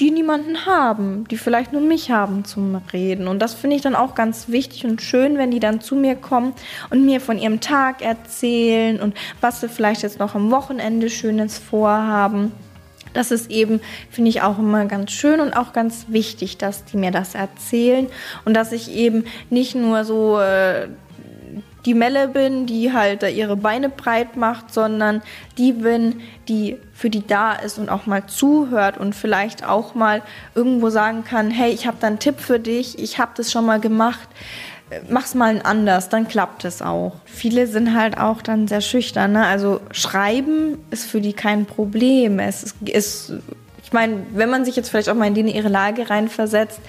die 0.00 0.10
niemanden 0.10 0.66
haben, 0.66 1.26
die 1.28 1.36
vielleicht 1.36 1.72
nur 1.72 1.82
mich 1.82 2.10
haben 2.10 2.44
zum 2.44 2.80
Reden. 2.92 3.28
Und 3.28 3.40
das 3.40 3.54
finde 3.54 3.76
ich 3.76 3.82
dann 3.82 3.94
auch 3.94 4.14
ganz 4.14 4.48
wichtig 4.48 4.84
und 4.84 5.02
schön, 5.02 5.36
wenn 5.38 5.50
die 5.50 5.60
dann 5.60 5.80
zu 5.80 5.94
mir 5.94 6.16
kommen 6.16 6.54
und 6.90 7.04
mir 7.04 7.20
von 7.20 7.38
ihrem 7.38 7.60
Tag 7.60 8.02
erzählen 8.02 9.00
und 9.00 9.14
was 9.40 9.60
sie 9.60 9.68
vielleicht 9.68 10.02
jetzt 10.02 10.18
noch 10.18 10.34
am 10.34 10.50
Wochenende 10.50 11.10
Schönes 11.10 11.58
vorhaben. 11.58 12.52
Das 13.12 13.30
ist 13.30 13.50
eben, 13.50 13.80
finde 14.10 14.30
ich 14.30 14.40
auch 14.40 14.58
immer 14.58 14.86
ganz 14.86 15.10
schön 15.10 15.40
und 15.40 15.54
auch 15.54 15.74
ganz 15.74 16.06
wichtig, 16.08 16.56
dass 16.56 16.84
die 16.86 16.96
mir 16.96 17.10
das 17.10 17.34
erzählen 17.34 18.06
und 18.46 18.54
dass 18.54 18.72
ich 18.72 18.90
eben 18.90 19.24
nicht 19.50 19.74
nur 19.74 20.04
so 20.04 20.40
äh, 20.40 20.88
die 21.84 21.94
Melle 21.94 22.28
bin, 22.28 22.66
die 22.66 22.92
halt 22.92 23.22
da 23.22 23.28
ihre 23.28 23.56
Beine 23.56 23.88
breit 23.88 24.36
macht, 24.36 24.72
sondern 24.72 25.22
die 25.58 25.72
bin, 25.72 26.20
die 26.48 26.78
für 26.92 27.10
die 27.10 27.26
da 27.26 27.54
ist 27.54 27.78
und 27.78 27.88
auch 27.88 28.06
mal 28.06 28.26
zuhört 28.26 28.98
und 28.98 29.14
vielleicht 29.14 29.66
auch 29.66 29.94
mal 29.94 30.22
irgendwo 30.54 30.90
sagen 30.90 31.24
kann, 31.24 31.50
hey, 31.50 31.72
ich 31.72 31.86
habe 31.86 31.96
da 32.00 32.06
einen 32.06 32.18
Tipp 32.18 32.38
für 32.38 32.60
dich, 32.60 32.98
ich 32.98 33.18
habe 33.18 33.32
das 33.36 33.50
schon 33.50 33.66
mal 33.66 33.80
gemacht, 33.80 34.28
mach's 35.08 35.34
mal 35.34 35.60
anders, 35.62 36.08
dann 36.08 36.28
klappt 36.28 36.64
es 36.64 36.82
auch. 36.82 37.16
Viele 37.24 37.66
sind 37.66 37.94
halt 37.94 38.18
auch 38.18 38.42
dann 38.42 38.68
sehr 38.68 38.80
schüchtern, 38.80 39.32
ne? 39.32 39.46
also 39.46 39.80
schreiben 39.90 40.78
ist 40.90 41.06
für 41.06 41.20
die 41.20 41.32
kein 41.32 41.66
Problem. 41.66 42.38
Es 42.38 42.74
ist 42.80 43.32
ich 43.92 43.94
meine, 43.94 44.24
wenn 44.32 44.48
man 44.48 44.64
sich 44.64 44.74
jetzt 44.74 44.88
vielleicht 44.88 45.10
auch 45.10 45.14
mal 45.14 45.36
in 45.36 45.48
ihre 45.48 45.68
Lage 45.68 46.08
reinversetzt, 46.08 46.80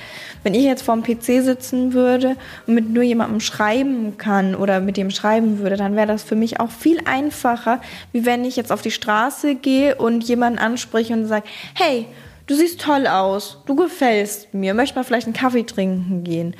wenn 0.41 0.53
ich 0.53 0.63
jetzt 0.63 0.83
vorm 0.83 1.03
PC 1.03 1.43
sitzen 1.43 1.91
würde 1.91 2.37
und 2.65 2.75
mit 2.75 2.89
nur 2.89 3.03
jemandem 3.03 3.41
schreiben 3.41 4.17
kann 4.17 4.55
oder 4.55 4.79
mit 4.79 4.95
dem 4.95 5.11
schreiben 5.11 5.59
würde, 5.59 5.75
dann 5.75 5.97
wäre 5.97 6.07
das 6.07 6.23
für 6.23 6.37
mich 6.37 6.61
auch 6.61 6.71
viel 6.71 7.01
einfacher, 7.03 7.81
wie 8.13 8.25
wenn 8.25 8.45
ich 8.45 8.55
jetzt 8.55 8.71
auf 8.71 8.81
die 8.81 8.89
Straße 8.89 9.55
gehe 9.55 9.95
und 9.95 10.23
jemanden 10.23 10.59
anspreche 10.59 11.11
und 11.11 11.25
sage, 11.25 11.43
hey, 11.73 12.05
du 12.47 12.55
siehst 12.55 12.79
toll 12.79 13.05
aus, 13.05 13.57
du 13.65 13.75
gefällst 13.75 14.53
mir, 14.53 14.73
möchte 14.73 14.95
mal 14.95 15.03
vielleicht 15.03 15.27
einen 15.27 15.35
Kaffee 15.35 15.65
trinken 15.65 16.23
gehen. 16.23 16.55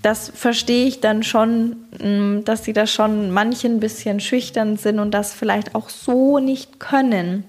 Das 0.00 0.32
verstehe 0.34 0.86
ich 0.86 1.00
dann 1.00 1.22
schon, 1.22 1.76
mm, 2.02 2.44
dass 2.46 2.64
sie 2.64 2.72
da 2.72 2.86
schon 2.86 3.30
manchen 3.30 3.74
ein 3.74 3.80
bisschen 3.80 4.20
schüchtern 4.20 4.78
sind 4.78 5.00
und 5.00 5.10
das 5.10 5.34
vielleicht 5.34 5.74
auch 5.74 5.90
so 5.90 6.38
nicht 6.38 6.80
können. 6.80 7.44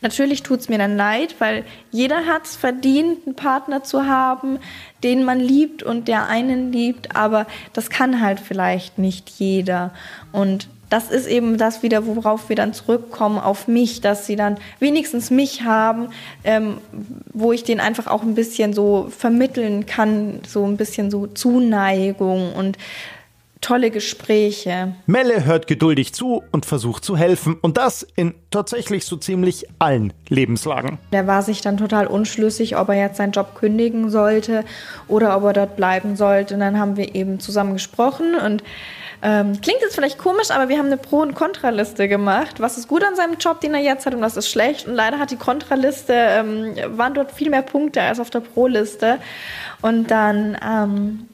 Natürlich 0.00 0.42
tut 0.42 0.60
es 0.60 0.68
mir 0.68 0.78
dann 0.78 0.96
leid, 0.96 1.34
weil 1.38 1.64
jeder 1.90 2.26
hat 2.26 2.44
es 2.44 2.56
verdient, 2.56 3.26
einen 3.26 3.34
Partner 3.34 3.82
zu 3.82 4.06
haben, 4.06 4.58
den 5.02 5.24
man 5.24 5.40
liebt 5.40 5.82
und 5.82 6.08
der 6.08 6.28
einen 6.28 6.72
liebt, 6.72 7.16
aber 7.16 7.46
das 7.72 7.90
kann 7.90 8.20
halt 8.20 8.40
vielleicht 8.40 8.98
nicht 8.98 9.28
jeder. 9.30 9.92
Und 10.32 10.68
das 10.90 11.10
ist 11.10 11.26
eben 11.26 11.58
das 11.58 11.82
wieder, 11.82 12.06
worauf 12.06 12.48
wir 12.48 12.56
dann 12.56 12.72
zurückkommen 12.72 13.38
auf 13.38 13.68
mich, 13.68 14.00
dass 14.00 14.26
sie 14.26 14.36
dann 14.36 14.56
wenigstens 14.78 15.30
mich 15.30 15.62
haben, 15.62 16.08
ähm, 16.44 16.78
wo 17.32 17.52
ich 17.52 17.64
den 17.64 17.80
einfach 17.80 18.06
auch 18.06 18.22
ein 18.22 18.34
bisschen 18.34 18.72
so 18.72 19.08
vermitteln 19.10 19.84
kann, 19.84 20.40
so 20.46 20.64
ein 20.64 20.76
bisschen 20.76 21.10
so 21.10 21.26
Zuneigung 21.26 22.54
und 22.54 22.78
tolle 23.60 23.90
Gespräche. 23.90 24.94
Melle 25.06 25.44
hört 25.44 25.66
geduldig 25.66 26.12
zu 26.12 26.42
und 26.52 26.66
versucht 26.66 27.04
zu 27.04 27.16
helfen 27.16 27.56
und 27.60 27.76
das 27.76 28.06
in 28.16 28.34
tatsächlich 28.50 29.04
so 29.04 29.16
ziemlich 29.16 29.66
allen 29.78 30.12
Lebenslagen. 30.28 30.98
Der 31.12 31.26
war 31.26 31.42
sich 31.42 31.60
dann 31.60 31.76
total 31.76 32.06
unschlüssig, 32.06 32.76
ob 32.76 32.88
er 32.88 32.96
jetzt 32.96 33.16
seinen 33.16 33.32
Job 33.32 33.54
kündigen 33.54 34.10
sollte 34.10 34.64
oder 35.06 35.36
ob 35.36 35.44
er 35.44 35.52
dort 35.52 35.76
bleiben 35.76 36.16
sollte. 36.16 36.54
Und 36.54 36.60
dann 36.60 36.78
haben 36.78 36.96
wir 36.96 37.14
eben 37.14 37.40
zusammen 37.40 37.74
gesprochen 37.74 38.34
und 38.34 38.62
ähm, 39.20 39.60
klingt 39.60 39.80
jetzt 39.80 39.96
vielleicht 39.96 40.18
komisch, 40.18 40.50
aber 40.50 40.68
wir 40.68 40.78
haben 40.78 40.86
eine 40.86 40.96
Pro- 40.96 41.22
und 41.22 41.34
Kontraliste 41.34 42.06
gemacht. 42.06 42.60
Was 42.60 42.78
ist 42.78 42.86
gut 42.86 43.02
an 43.02 43.16
seinem 43.16 43.36
Job, 43.38 43.60
den 43.60 43.74
er 43.74 43.80
jetzt 43.80 44.06
hat, 44.06 44.14
und 44.14 44.20
was 44.20 44.36
ist 44.36 44.48
schlecht? 44.48 44.86
Und 44.86 44.94
leider 44.94 45.18
hat 45.18 45.32
die 45.32 45.36
Kontraliste, 45.36 46.12
ähm, 46.14 46.76
waren 46.96 47.14
dort 47.14 47.32
viel 47.32 47.50
mehr 47.50 47.62
Punkte 47.62 48.00
als 48.00 48.20
auf 48.20 48.30
der 48.30 48.40
Pro-Liste. 48.40 49.18
Und 49.82 50.10
dann 50.10 50.56
ähm, 50.64 51.28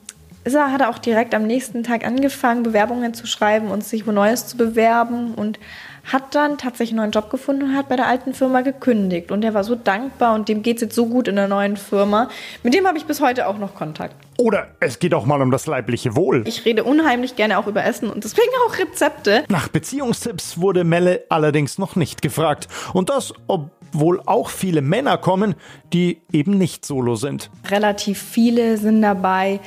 Issa 0.44 0.70
hat 0.70 0.82
auch 0.82 0.98
direkt 0.98 1.34
am 1.34 1.46
nächsten 1.46 1.82
Tag 1.82 2.06
angefangen, 2.06 2.62
Bewerbungen 2.62 3.14
zu 3.14 3.26
schreiben 3.26 3.68
und 3.68 3.82
sich 3.84 4.06
wo 4.06 4.12
Neues 4.12 4.46
zu 4.46 4.56
bewerben 4.56 5.34
und 5.34 5.58
hat 6.04 6.34
dann 6.34 6.58
tatsächlich 6.58 6.90
einen 6.90 6.98
neuen 6.98 7.10
Job 7.12 7.30
gefunden 7.30 7.62
und 7.62 7.76
hat 7.76 7.88
bei 7.88 7.96
der 7.96 8.06
alten 8.06 8.34
Firma 8.34 8.60
gekündigt. 8.60 9.30
Und 9.30 9.42
er 9.42 9.54
war 9.54 9.64
so 9.64 9.74
dankbar 9.74 10.34
und 10.34 10.48
dem 10.48 10.62
geht 10.62 10.76
es 10.76 10.82
jetzt 10.82 10.94
so 10.94 11.06
gut 11.06 11.28
in 11.28 11.36
der 11.36 11.48
neuen 11.48 11.76
Firma. 11.76 12.28
Mit 12.62 12.74
dem 12.74 12.86
habe 12.86 12.98
ich 12.98 13.06
bis 13.06 13.20
heute 13.20 13.46
auch 13.48 13.58
noch 13.58 13.74
Kontakt. 13.74 14.14
Oder 14.36 14.68
es 14.80 14.98
geht 14.98 15.14
auch 15.14 15.26
mal 15.26 15.40
um 15.40 15.50
das 15.50 15.66
leibliche 15.66 16.16
Wohl. 16.16 16.42
Ich 16.46 16.64
rede 16.64 16.84
unheimlich 16.84 17.36
gerne 17.36 17.56
auch 17.58 17.66
über 17.68 17.84
Essen 17.84 18.10
und 18.10 18.24
deswegen 18.24 18.50
auch 18.66 18.78
Rezepte. 18.78 19.44
Nach 19.48 19.68
Beziehungstipps 19.68 20.60
wurde 20.60 20.84
Melle 20.84 21.24
allerdings 21.28 21.78
noch 21.78 21.96
nicht 21.96 22.20
gefragt. 22.20 22.68
Und 22.92 23.10
das, 23.10 23.32
ob 23.46 23.70
wohl 23.94 24.20
auch 24.26 24.50
viele 24.50 24.82
Männer 24.82 25.16
kommen, 25.16 25.54
die 25.92 26.20
eben 26.32 26.58
nicht 26.58 26.84
solo 26.84 27.16
sind. 27.16 27.50
Relativ 27.70 28.20
viele 28.20 28.76
sind 28.76 29.02
dabei, 29.02 29.60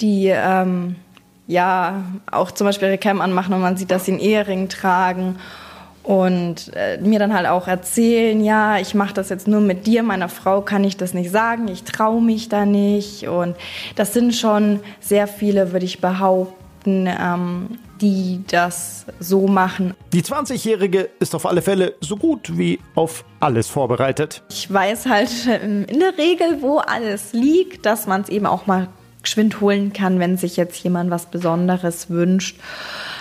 die 0.00 0.28
ähm, 0.28 0.96
ja 1.46 2.02
auch 2.30 2.50
zum 2.50 2.66
Beispiel 2.66 2.88
ihre 2.88 2.98
Cam 2.98 3.20
anmachen 3.20 3.54
und 3.54 3.60
man 3.60 3.76
sieht, 3.76 3.90
dass 3.90 4.06
sie 4.06 4.12
einen 4.12 4.20
Ehering 4.20 4.68
tragen 4.68 5.36
und 6.02 6.70
äh, 6.74 6.98
mir 6.98 7.18
dann 7.18 7.32
halt 7.32 7.46
auch 7.46 7.66
erzählen, 7.66 8.42
ja, 8.44 8.78
ich 8.78 8.94
mache 8.94 9.14
das 9.14 9.30
jetzt 9.30 9.48
nur 9.48 9.60
mit 9.60 9.86
dir, 9.86 10.02
meiner 10.02 10.28
Frau 10.28 10.60
kann 10.60 10.84
ich 10.84 10.96
das 10.96 11.14
nicht 11.14 11.30
sagen, 11.30 11.66
ich 11.68 11.84
traue 11.84 12.20
mich 12.20 12.50
da 12.50 12.66
nicht 12.66 13.26
und 13.26 13.56
das 13.96 14.12
sind 14.12 14.34
schon 14.34 14.80
sehr 15.00 15.26
viele, 15.26 15.72
würde 15.72 15.86
ich 15.86 16.00
behaupten, 16.00 16.63
ähm, 16.86 17.78
die 18.00 18.42
das 18.46 19.06
so 19.20 19.46
machen. 19.46 19.94
Die 20.12 20.22
20-Jährige 20.22 21.10
ist 21.20 21.34
auf 21.34 21.46
alle 21.46 21.62
Fälle 21.62 21.94
so 22.00 22.16
gut 22.16 22.56
wie 22.58 22.80
auf 22.94 23.24
alles 23.40 23.68
vorbereitet. 23.68 24.42
Ich 24.50 24.72
weiß 24.72 25.06
halt 25.06 25.30
ähm, 25.46 25.84
in 25.88 26.00
der 26.00 26.16
Regel, 26.18 26.60
wo 26.60 26.78
alles 26.78 27.32
liegt, 27.32 27.86
dass 27.86 28.06
man 28.06 28.22
es 28.22 28.28
eben 28.28 28.46
auch 28.46 28.66
mal 28.66 28.88
geschwind 29.22 29.60
holen 29.60 29.92
kann, 29.92 30.20
wenn 30.20 30.36
sich 30.36 30.56
jetzt 30.56 30.82
jemand 30.84 31.10
was 31.10 31.26
Besonderes 31.26 32.10
wünscht. 32.10 32.60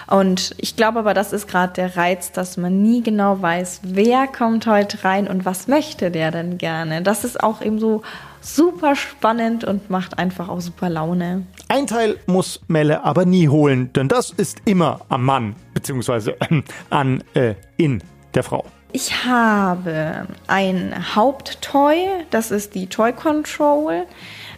Und 0.08 0.53
ich 0.58 0.75
glaube 0.75 1.00
aber, 1.00 1.13
das 1.13 1.34
ist 1.34 1.48
gerade 1.48 1.74
der 1.74 1.96
Reiz, 1.96 2.32
dass 2.32 2.58
man 2.58 2.82
nie 2.82 3.01
genau 3.01 3.41
weiß, 3.41 3.82
wer 3.84 4.27
kommt 4.27 4.67
heute 4.67 5.03
rein 5.03 5.27
und 5.27 5.46
was 5.46 5.67
möchte 5.67 6.12
der 6.12 6.32
denn 6.32 6.58
gerne. 6.58 7.01
Das 7.01 7.24
ist 7.24 7.41
auch 7.41 7.62
eben 7.62 7.79
so 7.79 8.01
super 8.41 8.96
spannend 8.96 9.63
und 9.63 9.89
macht 9.89 10.20
einfach 10.20 10.50
auch 10.50 10.60
super 10.60 10.89
Laune. 10.89 11.48
Ein 11.67 11.88
Teil 11.88 12.20
muss 12.27 12.62
Melle 12.67 13.03
aber 13.03 13.25
nie 13.25 13.48
holen, 13.48 13.91
denn 13.93 14.08
das 14.08 14.32
ist 14.32 14.62
immer 14.65 15.01
am 15.10 15.24
Mann, 15.24 15.55
beziehungsweise 15.74 16.39
äh, 16.41 16.62
an, 16.89 17.24
äh, 17.34 17.55
in 17.77 18.03
der 18.34 18.43
Frau. 18.43 18.65
Ich 18.96 19.25
habe 19.25 20.27
ein 20.46 21.15
Haupttoy, 21.15 21.98
das 22.29 22.51
ist 22.51 22.75
die 22.75 22.86
Toy 22.88 23.12
Control. 23.12 24.05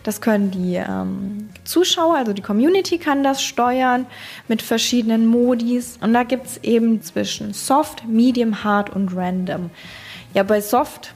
Das 0.03 0.19
können 0.19 0.51
die 0.51 0.75
ähm, 0.75 1.49
Zuschauer, 1.63 2.17
also 2.17 2.33
die 2.33 2.41
Community 2.41 2.97
kann 2.97 3.23
das 3.23 3.41
steuern 3.41 4.05
mit 4.47 4.61
verschiedenen 4.61 5.25
Modis. 5.25 5.97
Und 6.01 6.13
da 6.13 6.23
gibt 6.23 6.47
es 6.47 6.57
eben 6.63 7.01
zwischen 7.01 7.53
Soft, 7.53 8.05
Medium, 8.07 8.63
Hard 8.63 8.89
und 8.89 9.15
Random. 9.15 9.71
Ja, 10.33 10.43
bei 10.43 10.59
Soft 10.59 11.15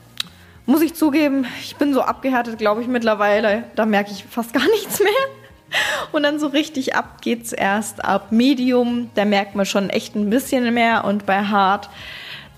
muss 0.64 0.80
ich 0.80 0.94
zugeben, 0.94 1.46
ich 1.60 1.76
bin 1.76 1.92
so 1.92 2.00
abgehärtet, 2.00 2.58
glaube 2.58 2.80
ich, 2.80 2.88
mittlerweile. 2.88 3.64
Da 3.76 3.86
merke 3.86 4.12
ich 4.12 4.24
fast 4.24 4.54
gar 4.54 4.66
nichts 4.70 4.98
mehr. 4.98 5.39
Und 6.12 6.22
dann 6.22 6.38
so 6.38 6.48
richtig 6.48 6.94
ab 6.94 7.22
geht's 7.22 7.52
erst 7.52 8.04
ab 8.04 8.32
Medium. 8.32 9.10
Da 9.14 9.24
merkt 9.24 9.54
man 9.54 9.66
schon 9.66 9.90
echt 9.90 10.14
ein 10.14 10.30
bisschen 10.30 10.72
mehr. 10.74 11.04
Und 11.04 11.26
bei 11.26 11.44
Hard, 11.44 11.90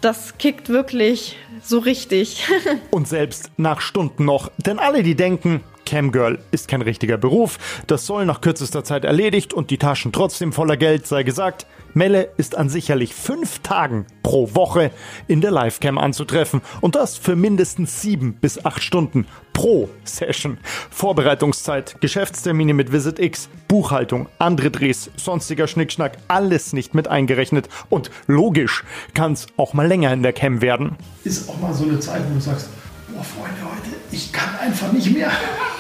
das 0.00 0.38
kickt 0.38 0.68
wirklich 0.68 1.36
so 1.62 1.78
richtig. 1.78 2.46
Und 2.90 3.08
selbst 3.08 3.50
nach 3.56 3.80
Stunden 3.80 4.24
noch. 4.24 4.50
Denn 4.58 4.78
alle, 4.78 5.02
die 5.02 5.14
denken, 5.14 5.62
Camgirl 5.84 6.38
ist 6.50 6.68
kein 6.68 6.82
richtiger 6.82 7.18
Beruf, 7.18 7.58
das 7.86 8.06
soll 8.06 8.26
nach 8.26 8.40
kürzester 8.40 8.84
Zeit 8.84 9.04
erledigt 9.04 9.52
und 9.52 9.70
die 9.70 9.78
Taschen 9.78 10.12
trotzdem 10.12 10.52
voller 10.52 10.76
Geld, 10.76 11.06
sei 11.06 11.22
gesagt, 11.22 11.66
Melle 11.94 12.30
ist 12.36 12.56
an 12.56 12.68
sicherlich 12.68 13.14
fünf 13.14 13.58
Tagen 13.58 14.06
pro 14.22 14.54
Woche 14.54 14.90
in 15.28 15.40
der 15.40 15.50
Livecam 15.50 15.98
anzutreffen 15.98 16.62
und 16.80 16.94
das 16.94 17.18
für 17.18 17.36
mindestens 17.36 18.00
sieben 18.00 18.34
bis 18.34 18.64
acht 18.64 18.82
Stunden 18.82 19.26
pro 19.52 19.90
Session. 20.04 20.58
Vorbereitungszeit, 20.90 22.00
Geschäftstermine 22.00 22.72
mit 22.72 22.92
Visit 22.92 23.18
X, 23.18 23.50
Buchhaltung, 23.68 24.28
andere 24.38 24.70
Drehs, 24.70 25.10
sonstiger 25.16 25.66
Schnickschnack, 25.66 26.16
alles 26.28 26.72
nicht 26.72 26.94
mit 26.94 27.08
eingerechnet 27.08 27.68
und 27.90 28.10
logisch 28.26 28.84
kann 29.12 29.32
es 29.32 29.46
auch 29.58 29.74
mal 29.74 29.86
länger 29.86 30.12
in 30.12 30.22
der 30.22 30.32
Cam 30.32 30.62
werden. 30.62 30.96
Ist 31.24 31.48
auch 31.48 31.60
mal 31.60 31.74
so 31.74 31.84
eine 31.84 32.00
Zeit, 32.00 32.22
wo 32.30 32.34
du 32.34 32.40
sagst, 32.40 32.70
boah 33.12 33.22
Freunde, 33.22 33.60
heute, 33.62 33.91
ich 34.12 34.32
kann 34.32 34.56
einfach 34.60 34.92
nicht 34.92 35.12
mehr. 35.12 35.30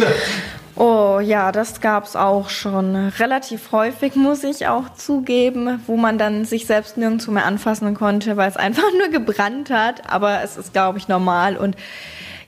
Oh 0.78 1.20
ja, 1.20 1.52
das 1.52 1.82
gab 1.82 2.06
es 2.06 2.16
auch 2.16 2.50
schon 2.50 2.96
relativ 2.96 3.72
häufig, 3.72 4.16
muss 4.16 4.44
ich 4.44 4.68
auch 4.68 4.94
zugeben, 4.94 5.80
wo 5.86 5.96
man 5.96 6.18
dann 6.18 6.46
sich 6.46 6.66
selbst 6.66 6.98
nirgendwo 6.98 7.30
mehr 7.32 7.46
anfassen 7.46 7.94
konnte, 7.94 8.36
weil 8.36 8.50
es 8.50 8.58
einfach 8.58 8.92
nur 8.98 9.10
gebrannt 9.10 9.70
hat. 9.70 10.10
Aber 10.10 10.42
es 10.44 10.58
ist, 10.58 10.74
glaube 10.74 10.98
ich, 10.98 11.08
normal. 11.08 11.58
Und 11.58 11.76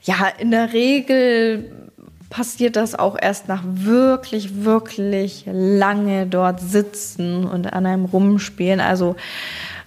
ja, 0.02 0.16
in 0.38 0.50
der 0.50 0.72
Regel 0.72 1.70
passiert 2.30 2.74
das 2.74 2.98
auch 2.98 3.16
erst 3.20 3.46
nach 3.46 3.62
wirklich, 3.64 4.64
wirklich 4.64 5.44
lange 5.46 6.26
dort 6.26 6.60
sitzen 6.60 7.44
und 7.44 7.72
an 7.72 7.86
einem 7.86 8.06
rumspielen. 8.06 8.80
Also 8.80 9.14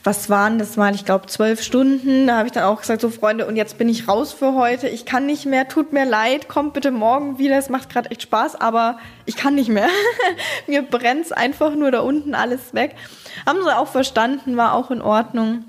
was 0.08 0.30
waren 0.30 0.58
das 0.58 0.78
mal, 0.78 0.96
ich 0.96 1.04
glaube, 1.04 1.28
zwölf 1.28 1.62
Stunden. 1.62 2.28
Da 2.28 2.38
habe 2.38 2.48
ich 2.48 2.54
dann 2.54 2.64
auch 2.64 2.80
gesagt, 2.80 3.02
so 3.02 3.10
Freunde, 3.10 3.46
und 3.46 3.58
jetzt 3.58 3.78
bin 3.78 3.90
ich 3.90 4.08
raus 4.08 4.32
für 4.32 4.54
heute. 4.54 4.88
Ich 4.88 5.04
kann 5.04 5.26
nicht 5.26 5.46
mehr, 5.46 5.68
tut 5.68 5.92
mir 5.92 6.06
leid, 6.06 6.48
kommt 6.48 6.72
bitte 6.72 6.92
morgen 6.92 7.40
wieder. 7.40 7.58
Es 7.58 7.68
macht 7.68 7.90
gerade 7.90 8.10
echt 8.10 8.22
Spaß, 8.22 8.56
aber 8.56 9.00
ich 9.26 9.36
kann 9.36 9.56
nicht 9.56 9.68
mehr. 9.68 9.90
Mir 10.68 10.82
brennt 10.82 11.36
einfach 11.36 11.76
nur 11.76 11.92
da 11.92 12.00
unten 12.00 12.36
alles 12.36 12.74
weg. 12.74 12.96
Haben 13.46 13.62
sie 13.62 13.78
auch 13.78 13.90
verstanden, 13.90 14.56
war 14.56 14.76
auch 14.76 14.92
in 14.92 15.02
Ordnung. 15.02 15.66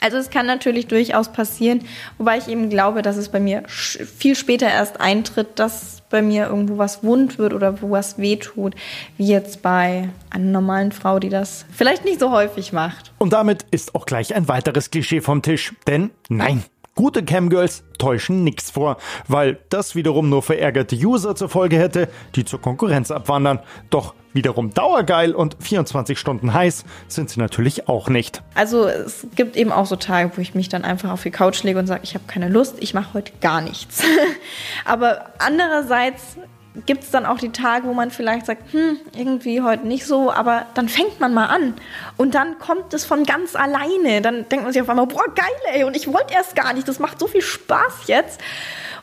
Also 0.00 0.16
es 0.16 0.30
kann 0.30 0.46
natürlich 0.46 0.88
durchaus 0.88 1.30
passieren, 1.30 1.86
wobei 2.18 2.38
ich 2.38 2.48
eben 2.48 2.70
glaube, 2.70 3.02
dass 3.02 3.16
es 3.16 3.28
bei 3.28 3.38
mir 3.38 3.62
viel 3.68 4.34
später 4.34 4.66
erst 4.66 5.00
eintritt, 5.00 5.60
dass 5.60 5.95
bei 6.10 6.22
mir 6.22 6.46
irgendwo 6.46 6.78
was 6.78 7.02
wund 7.02 7.38
wird 7.38 7.52
oder 7.52 7.80
wo 7.82 7.90
was 7.90 8.18
wehtut, 8.18 8.74
wie 9.16 9.26
jetzt 9.26 9.62
bei 9.62 10.08
einer 10.30 10.44
normalen 10.44 10.92
Frau, 10.92 11.18
die 11.18 11.28
das 11.28 11.66
vielleicht 11.72 12.04
nicht 12.04 12.20
so 12.20 12.30
häufig 12.30 12.72
macht. 12.72 13.12
Und 13.18 13.32
damit 13.32 13.64
ist 13.70 13.94
auch 13.94 14.06
gleich 14.06 14.34
ein 14.34 14.48
weiteres 14.48 14.90
Klischee 14.90 15.20
vom 15.20 15.42
Tisch. 15.42 15.74
Denn 15.86 16.10
nein, 16.28 16.64
Gute 16.96 17.22
Camgirls 17.22 17.84
täuschen 17.98 18.42
nichts 18.42 18.70
vor, 18.70 18.96
weil 19.28 19.58
das 19.68 19.94
wiederum 19.94 20.30
nur 20.30 20.42
verärgerte 20.42 20.96
User 20.96 21.36
zur 21.36 21.50
Folge 21.50 21.78
hätte, 21.78 22.08
die 22.34 22.46
zur 22.46 22.58
Konkurrenz 22.58 23.10
abwandern. 23.10 23.60
Doch 23.90 24.14
wiederum 24.32 24.72
dauergeil 24.72 25.34
und 25.34 25.58
24 25.60 26.18
Stunden 26.18 26.54
heiß 26.54 26.86
sind 27.06 27.28
sie 27.28 27.38
natürlich 27.38 27.86
auch 27.86 28.08
nicht. 28.08 28.42
Also 28.54 28.86
es 28.86 29.26
gibt 29.36 29.56
eben 29.56 29.72
auch 29.72 29.84
so 29.84 29.96
Tage, 29.96 30.30
wo 30.36 30.40
ich 30.40 30.54
mich 30.54 30.70
dann 30.70 30.84
einfach 30.84 31.10
auf 31.10 31.22
die 31.22 31.30
Couch 31.30 31.62
lege 31.64 31.78
und 31.78 31.86
sage, 31.86 32.00
ich 32.02 32.14
habe 32.14 32.24
keine 32.26 32.48
Lust, 32.48 32.76
ich 32.80 32.94
mache 32.94 33.12
heute 33.12 33.32
gar 33.42 33.60
nichts. 33.60 34.02
Aber 34.86 35.32
andererseits 35.38 36.38
gibt 36.84 37.04
es 37.04 37.10
dann 37.10 37.24
auch 37.24 37.38
die 37.38 37.50
Tage, 37.50 37.86
wo 37.86 37.94
man 37.94 38.10
vielleicht 38.10 38.46
sagt, 38.46 38.72
hm, 38.72 38.98
irgendwie 39.16 39.62
heute 39.62 39.86
nicht 39.86 40.04
so, 40.04 40.30
aber 40.30 40.66
dann 40.74 40.88
fängt 40.88 41.20
man 41.20 41.32
mal 41.32 41.46
an 41.46 41.74
und 42.16 42.34
dann 42.34 42.58
kommt 42.58 42.92
es 42.92 43.04
von 43.04 43.24
ganz 43.24 43.56
alleine. 43.56 44.20
Dann 44.20 44.48
denkt 44.48 44.64
man 44.64 44.72
sich 44.72 44.82
auf 44.82 44.88
einmal, 44.88 45.06
boah, 45.06 45.24
geil, 45.34 45.46
ey, 45.72 45.84
und 45.84 45.96
ich 45.96 46.06
wollte 46.12 46.34
erst 46.34 46.54
gar 46.54 46.72
nicht, 46.72 46.86
das 46.88 46.98
macht 46.98 47.18
so 47.18 47.26
viel 47.26 47.42
Spaß 47.42 48.06
jetzt. 48.06 48.40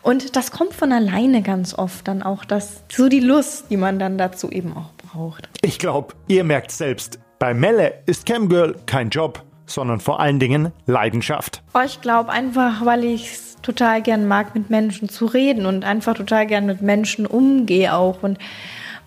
Und 0.02 0.36
das 0.36 0.52
kommt 0.52 0.74
von 0.74 0.92
alleine 0.92 1.42
ganz 1.42 1.74
oft 1.74 2.08
dann 2.08 2.24
auch, 2.24 2.44
das, 2.44 2.84
so 2.92 3.08
die 3.08 3.22
Lust, 3.22 3.66
die 3.70 3.78
man 3.78 4.00
dann 4.00 4.18
dazu 4.18 4.50
eben 4.50 4.76
auch 4.76 4.92
braucht. 4.98 5.50
Ich 5.62 5.80
glaube, 5.80 6.14
ihr 6.28 6.44
merkt 6.44 6.72
selbst, 6.72 7.20
bei 7.40 7.54
Melle 7.54 8.04
ist 8.06 8.26
Camgirl 8.26 8.76
kein 8.86 9.10
Job, 9.10 9.42
sondern 9.66 10.00
vor 10.00 10.20
allen 10.20 10.40
Dingen 10.40 10.72
Leidenschaft. 10.86 11.62
Ich 11.86 12.02
glaube 12.02 12.32
einfach, 12.32 12.86
weil 12.86 13.04
ich 13.04 13.32
es 13.32 13.54
total 13.62 14.02
gern 14.02 14.28
mag, 14.28 14.54
mit 14.54 14.70
Menschen 14.70 15.10
zu 15.10 15.26
reden 15.26 15.66
und 15.66 15.86
einfach 15.86 16.14
total 16.14 16.46
gern 16.46 16.66
mit 16.66 16.82
Menschen 16.82 17.26
umgehe 17.26 17.96
auch. 17.96 18.22
Und 18.22 18.38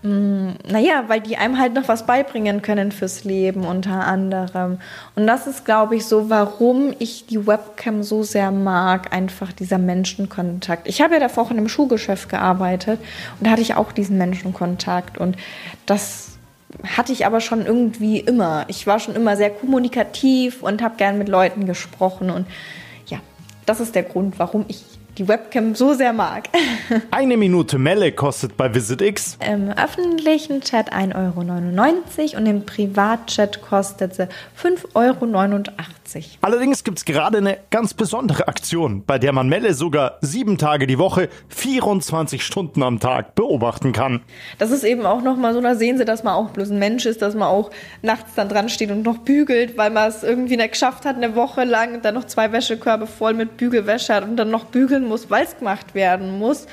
mm, 0.02 0.48
naja, 0.68 1.04
weil 1.08 1.20
die 1.20 1.36
einem 1.36 1.58
halt 1.58 1.74
noch 1.74 1.88
was 1.88 2.06
beibringen 2.06 2.62
können 2.62 2.90
fürs 2.90 3.24
Leben 3.24 3.64
unter 3.64 4.06
anderem. 4.06 4.78
Und 5.14 5.26
das 5.26 5.46
ist, 5.46 5.64
glaube 5.64 5.96
ich, 5.96 6.06
so, 6.06 6.30
warum 6.30 6.94
ich 6.98 7.26
die 7.26 7.46
Webcam 7.46 8.02
so 8.02 8.22
sehr 8.22 8.50
mag, 8.50 9.12
einfach 9.12 9.52
dieser 9.52 9.78
Menschenkontakt. 9.78 10.88
Ich 10.88 11.00
habe 11.00 11.14
ja 11.14 11.20
davor 11.20 11.50
in 11.50 11.58
einem 11.58 11.68
Schuhgeschäft 11.68 12.28
gearbeitet 12.28 12.98
und 13.38 13.46
da 13.46 13.50
hatte 13.50 13.62
ich 13.62 13.74
auch 13.74 13.92
diesen 13.92 14.16
Menschenkontakt 14.18 15.18
und 15.18 15.36
das 15.84 16.35
hatte 16.84 17.12
ich 17.12 17.26
aber 17.26 17.40
schon 17.40 17.64
irgendwie 17.64 18.20
immer. 18.20 18.64
Ich 18.68 18.86
war 18.86 18.98
schon 18.98 19.14
immer 19.14 19.36
sehr 19.36 19.50
kommunikativ 19.50 20.62
und 20.62 20.82
habe 20.82 20.96
gern 20.96 21.18
mit 21.18 21.28
Leuten 21.28 21.66
gesprochen 21.66 22.30
und 22.30 22.46
das 23.66 23.80
ist 23.80 23.94
der 23.94 24.04
Grund, 24.04 24.38
warum 24.38 24.64
ich 24.68 24.84
die 25.18 25.28
Webcam 25.28 25.74
so 25.74 25.94
sehr 25.94 26.12
mag. 26.12 26.48
Eine 27.10 27.36
Minute 27.36 27.78
Melle 27.78 28.12
kostet 28.12 28.56
bei 28.56 28.74
VisitX 28.74 29.38
im 29.46 29.70
öffentlichen 29.70 30.60
Chat 30.60 30.92
1,99 30.92 31.14
Euro 32.34 32.38
und 32.38 32.46
im 32.46 32.64
Privatchat 32.64 33.62
kostet 33.62 34.14
sie 34.14 34.28
5,89 34.62 34.94
Euro. 34.94 35.66
Allerdings 36.40 36.84
gibt 36.84 36.98
es 36.98 37.04
gerade 37.04 37.38
eine 37.38 37.58
ganz 37.70 37.94
besondere 37.94 38.48
Aktion, 38.48 39.04
bei 39.04 39.18
der 39.18 39.32
man 39.32 39.48
Melle 39.48 39.74
sogar 39.74 40.18
sieben 40.20 40.58
Tage 40.58 40.86
die 40.86 40.98
Woche, 40.98 41.28
24 41.48 42.44
Stunden 42.44 42.82
am 42.82 43.00
Tag 43.00 43.34
beobachten 43.34 43.92
kann. 43.92 44.22
Das 44.58 44.70
ist 44.70 44.84
eben 44.84 45.04
auch 45.04 45.22
nochmal 45.22 45.54
so, 45.54 45.60
da 45.60 45.74
sehen 45.74 45.98
Sie, 45.98 46.04
dass 46.04 46.22
man 46.22 46.34
auch 46.34 46.50
bloß 46.50 46.70
ein 46.70 46.78
Mensch 46.78 47.06
ist, 47.06 47.22
dass 47.22 47.34
man 47.34 47.48
auch 47.48 47.70
nachts 48.02 48.34
dann 48.34 48.48
dran 48.48 48.68
steht 48.68 48.90
und 48.90 49.02
noch 49.02 49.18
bügelt, 49.18 49.76
weil 49.76 49.90
man 49.90 50.08
es 50.08 50.22
irgendwie 50.22 50.56
nicht 50.56 50.72
geschafft 50.72 51.04
hat, 51.04 51.16
eine 51.16 51.34
Woche 51.34 51.64
lang 51.64 51.94
und 51.94 52.04
dann 52.04 52.14
noch 52.14 52.24
zwei 52.24 52.52
Wäschekörbe 52.52 53.06
voll 53.06 53.34
mit 53.34 53.56
Bügelwäsche 53.56 54.14
hat 54.14 54.24
und 54.24 54.36
dann 54.36 54.50
noch 54.50 54.66
bügeln 54.66 55.06
muss, 55.06 55.30
weil 55.30 55.44
es 55.44 55.58
gemacht 55.58 55.94
werden 55.94 56.38
muss. 56.38 56.66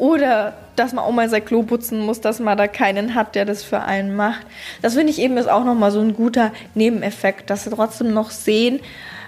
Oder 0.00 0.54
dass 0.76 0.94
man 0.94 1.04
auch 1.04 1.12
mal 1.12 1.28
sein 1.28 1.44
Klo 1.44 1.62
putzen 1.62 2.00
muss, 2.00 2.22
dass 2.22 2.40
man 2.40 2.56
da 2.56 2.66
keinen 2.66 3.14
hat, 3.14 3.34
der 3.34 3.44
das 3.44 3.62
für 3.62 3.80
einen 3.80 4.16
macht. 4.16 4.40
Das 4.80 4.94
finde 4.94 5.12
ich 5.12 5.18
eben 5.18 5.36
ist 5.36 5.46
auch 5.48 5.62
nochmal 5.62 5.90
so 5.90 6.00
ein 6.00 6.14
guter 6.14 6.52
Nebeneffekt, 6.74 7.50
dass 7.50 7.64
sie 7.64 7.70
trotzdem 7.70 8.14
noch 8.14 8.30
sehen, 8.30 8.80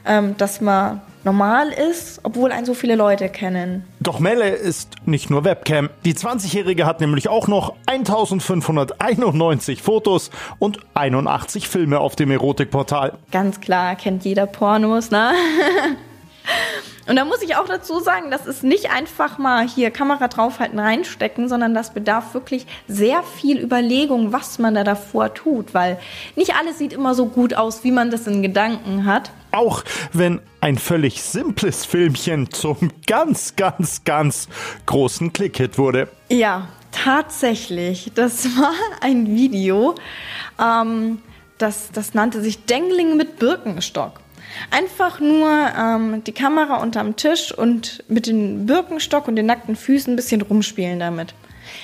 ähm, 0.06 0.34
dass 0.38 0.62
man 0.62 1.02
normal 1.24 1.68
ist, 1.68 2.20
obwohl 2.22 2.52
einen 2.52 2.64
so 2.64 2.72
viele 2.72 2.96
Leute 2.96 3.28
kennen. 3.28 3.84
Doch 4.00 4.18
Melle 4.18 4.48
ist 4.48 4.94
nicht 5.04 5.28
nur 5.28 5.44
Webcam. 5.44 5.90
Die 6.06 6.14
20-Jährige 6.14 6.86
hat 6.86 7.02
nämlich 7.02 7.28
auch 7.28 7.48
noch 7.48 7.74
1591 7.84 9.82
Fotos 9.82 10.30
und 10.58 10.78
81 10.94 11.68
Filme 11.68 12.00
auf 12.00 12.16
dem 12.16 12.30
Erotikportal. 12.30 13.12
Ganz 13.30 13.60
klar, 13.60 13.94
kennt 13.94 14.24
jeder 14.24 14.46
Pornos, 14.46 15.10
ne? 15.10 15.32
Und 17.08 17.16
da 17.16 17.24
muss 17.24 17.42
ich 17.42 17.56
auch 17.56 17.66
dazu 17.66 18.00
sagen, 18.00 18.30
das 18.30 18.46
ist 18.46 18.62
nicht 18.62 18.90
einfach 18.90 19.38
mal 19.38 19.66
hier 19.66 19.90
Kamera 19.90 20.28
draufhalten, 20.28 20.78
reinstecken, 20.78 21.48
sondern 21.48 21.74
das 21.74 21.92
bedarf 21.92 22.34
wirklich 22.34 22.66
sehr 22.86 23.22
viel 23.22 23.58
Überlegung, 23.58 24.32
was 24.32 24.58
man 24.58 24.74
da 24.74 24.84
davor 24.84 25.34
tut, 25.34 25.74
weil 25.74 25.98
nicht 26.36 26.54
alles 26.54 26.78
sieht 26.78 26.92
immer 26.92 27.14
so 27.14 27.26
gut 27.26 27.54
aus, 27.54 27.82
wie 27.82 27.90
man 27.90 28.10
das 28.10 28.26
in 28.26 28.42
Gedanken 28.42 29.04
hat. 29.04 29.32
Auch 29.50 29.82
wenn 30.12 30.40
ein 30.60 30.78
völlig 30.78 31.22
simples 31.22 31.84
Filmchen 31.84 32.50
zum 32.50 32.90
ganz, 33.06 33.56
ganz, 33.56 34.04
ganz 34.04 34.48
großen 34.86 35.32
Klickhit 35.32 35.78
wurde. 35.78 36.08
Ja, 36.30 36.68
tatsächlich. 36.92 38.12
Das 38.14 38.44
war 38.56 38.72
ein 39.00 39.26
Video, 39.34 39.96
ähm, 40.60 41.18
das, 41.58 41.90
das 41.92 42.14
nannte 42.14 42.40
sich 42.40 42.64
Dengling 42.64 43.16
mit 43.16 43.38
Birkenstock. 43.38 44.21
Einfach 44.70 45.20
nur 45.20 45.48
ähm, 45.78 46.24
die 46.24 46.32
Kamera 46.32 46.76
unterm 46.82 47.16
Tisch 47.16 47.52
und 47.52 48.04
mit 48.08 48.26
dem 48.26 48.66
Birkenstock 48.66 49.28
und 49.28 49.36
den 49.36 49.46
nackten 49.46 49.76
Füßen 49.76 50.12
ein 50.12 50.16
bisschen 50.16 50.42
rumspielen 50.42 50.98
damit. 50.98 51.34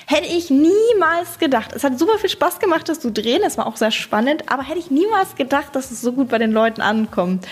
Hätte 0.07 0.27
ich 0.27 0.51
niemals 0.51 1.39
gedacht. 1.39 1.73
Es 1.75 1.85
hat 1.85 1.99
super 1.99 2.19
viel 2.19 2.31
Spaß 2.31 2.59
gemacht, 2.59 2.89
das 2.89 3.01
zu 3.01 3.11
drehen. 3.11 3.43
Es 3.45 3.59
war 3.59 3.67
auch 3.67 3.77
sehr 3.77 3.91
spannend, 3.91 4.45
aber 4.51 4.63
hätte 4.63 4.79
ich 4.79 4.91
niemals 4.91 5.35
gedacht, 5.35 5.75
dass 5.75 5.91
es 5.91 6.01
so 6.01 6.13
gut 6.13 6.29
bei 6.29 6.39
den 6.39 6.53
Leuten 6.53 6.81
ankommt. 6.81 7.47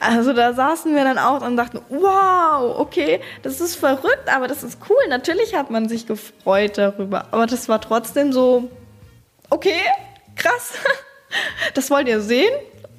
Also 0.00 0.32
da 0.32 0.52
saßen 0.52 0.94
wir 0.94 1.04
dann 1.04 1.18
auch 1.18 1.42
und 1.42 1.56
dachten, 1.56 1.80
wow, 1.88 2.78
okay, 2.78 3.20
das 3.42 3.60
ist 3.60 3.76
verrückt, 3.76 4.28
aber 4.34 4.48
das 4.48 4.62
ist 4.62 4.78
cool. 4.88 5.08
Natürlich 5.08 5.54
hat 5.54 5.70
man 5.70 5.88
sich 5.88 6.06
gefreut 6.06 6.78
darüber. 6.78 7.26
Aber 7.30 7.46
das 7.46 7.68
war 7.68 7.80
trotzdem 7.80 8.32
so, 8.32 8.70
okay, 9.50 9.80
krass. 10.36 10.74
Das 11.72 11.90
wollt 11.90 12.08
ihr 12.08 12.20
sehen? 12.20 12.52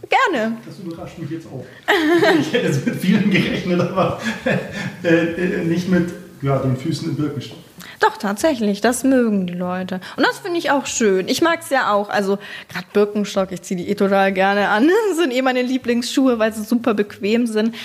Gerne. 0.10 0.58
Das 0.66 0.80
überrascht 0.80 1.18
mich 1.18 1.30
jetzt 1.30 1.48
auch. 1.48 1.66
ich 2.40 2.52
hätte 2.52 2.68
jetzt 2.68 2.86
mit 2.86 2.96
vielen 2.96 3.32
gerechnet, 3.32 3.80
aber 3.80 4.20
äh, 5.04 5.10
äh, 5.10 5.64
nicht 5.64 5.90
mit 5.90 6.12
ja, 6.42 6.58
den 6.60 6.76
Füßen 6.76 7.10
im 7.10 7.16
Birkenstock. 7.16 7.58
Doch, 8.00 8.18
tatsächlich, 8.18 8.82
das 8.82 9.06
mögen 9.06 9.48
die 9.48 9.54
Leute. 9.54 10.02
Und 10.18 10.26
das 10.28 10.40
finde 10.40 10.60
ich 10.60 10.72
auch 10.72 10.86
schön. 10.88 11.30
Ich 11.30 11.42
mag 11.42 11.62
es 11.62 11.70
ja 11.70 11.94
auch. 11.94 12.10
Also, 12.10 12.38
gerade 12.68 12.86
Birkenstock, 12.92 13.54
ich 13.54 13.62
ziehe 13.62 13.78
die 13.78 13.90
eh 13.90 13.96
total 13.96 14.34
gerne 14.34 14.68
an. 14.70 14.90
Das 15.10 15.18
sind 15.18 15.32
eh 15.32 15.42
meine 15.42 15.62
Lieblingsschuhe, 15.62 16.38
weil 16.38 16.54
sie 16.54 16.64
super 16.64 16.94
bequem 16.96 17.48
sind. 17.48 17.76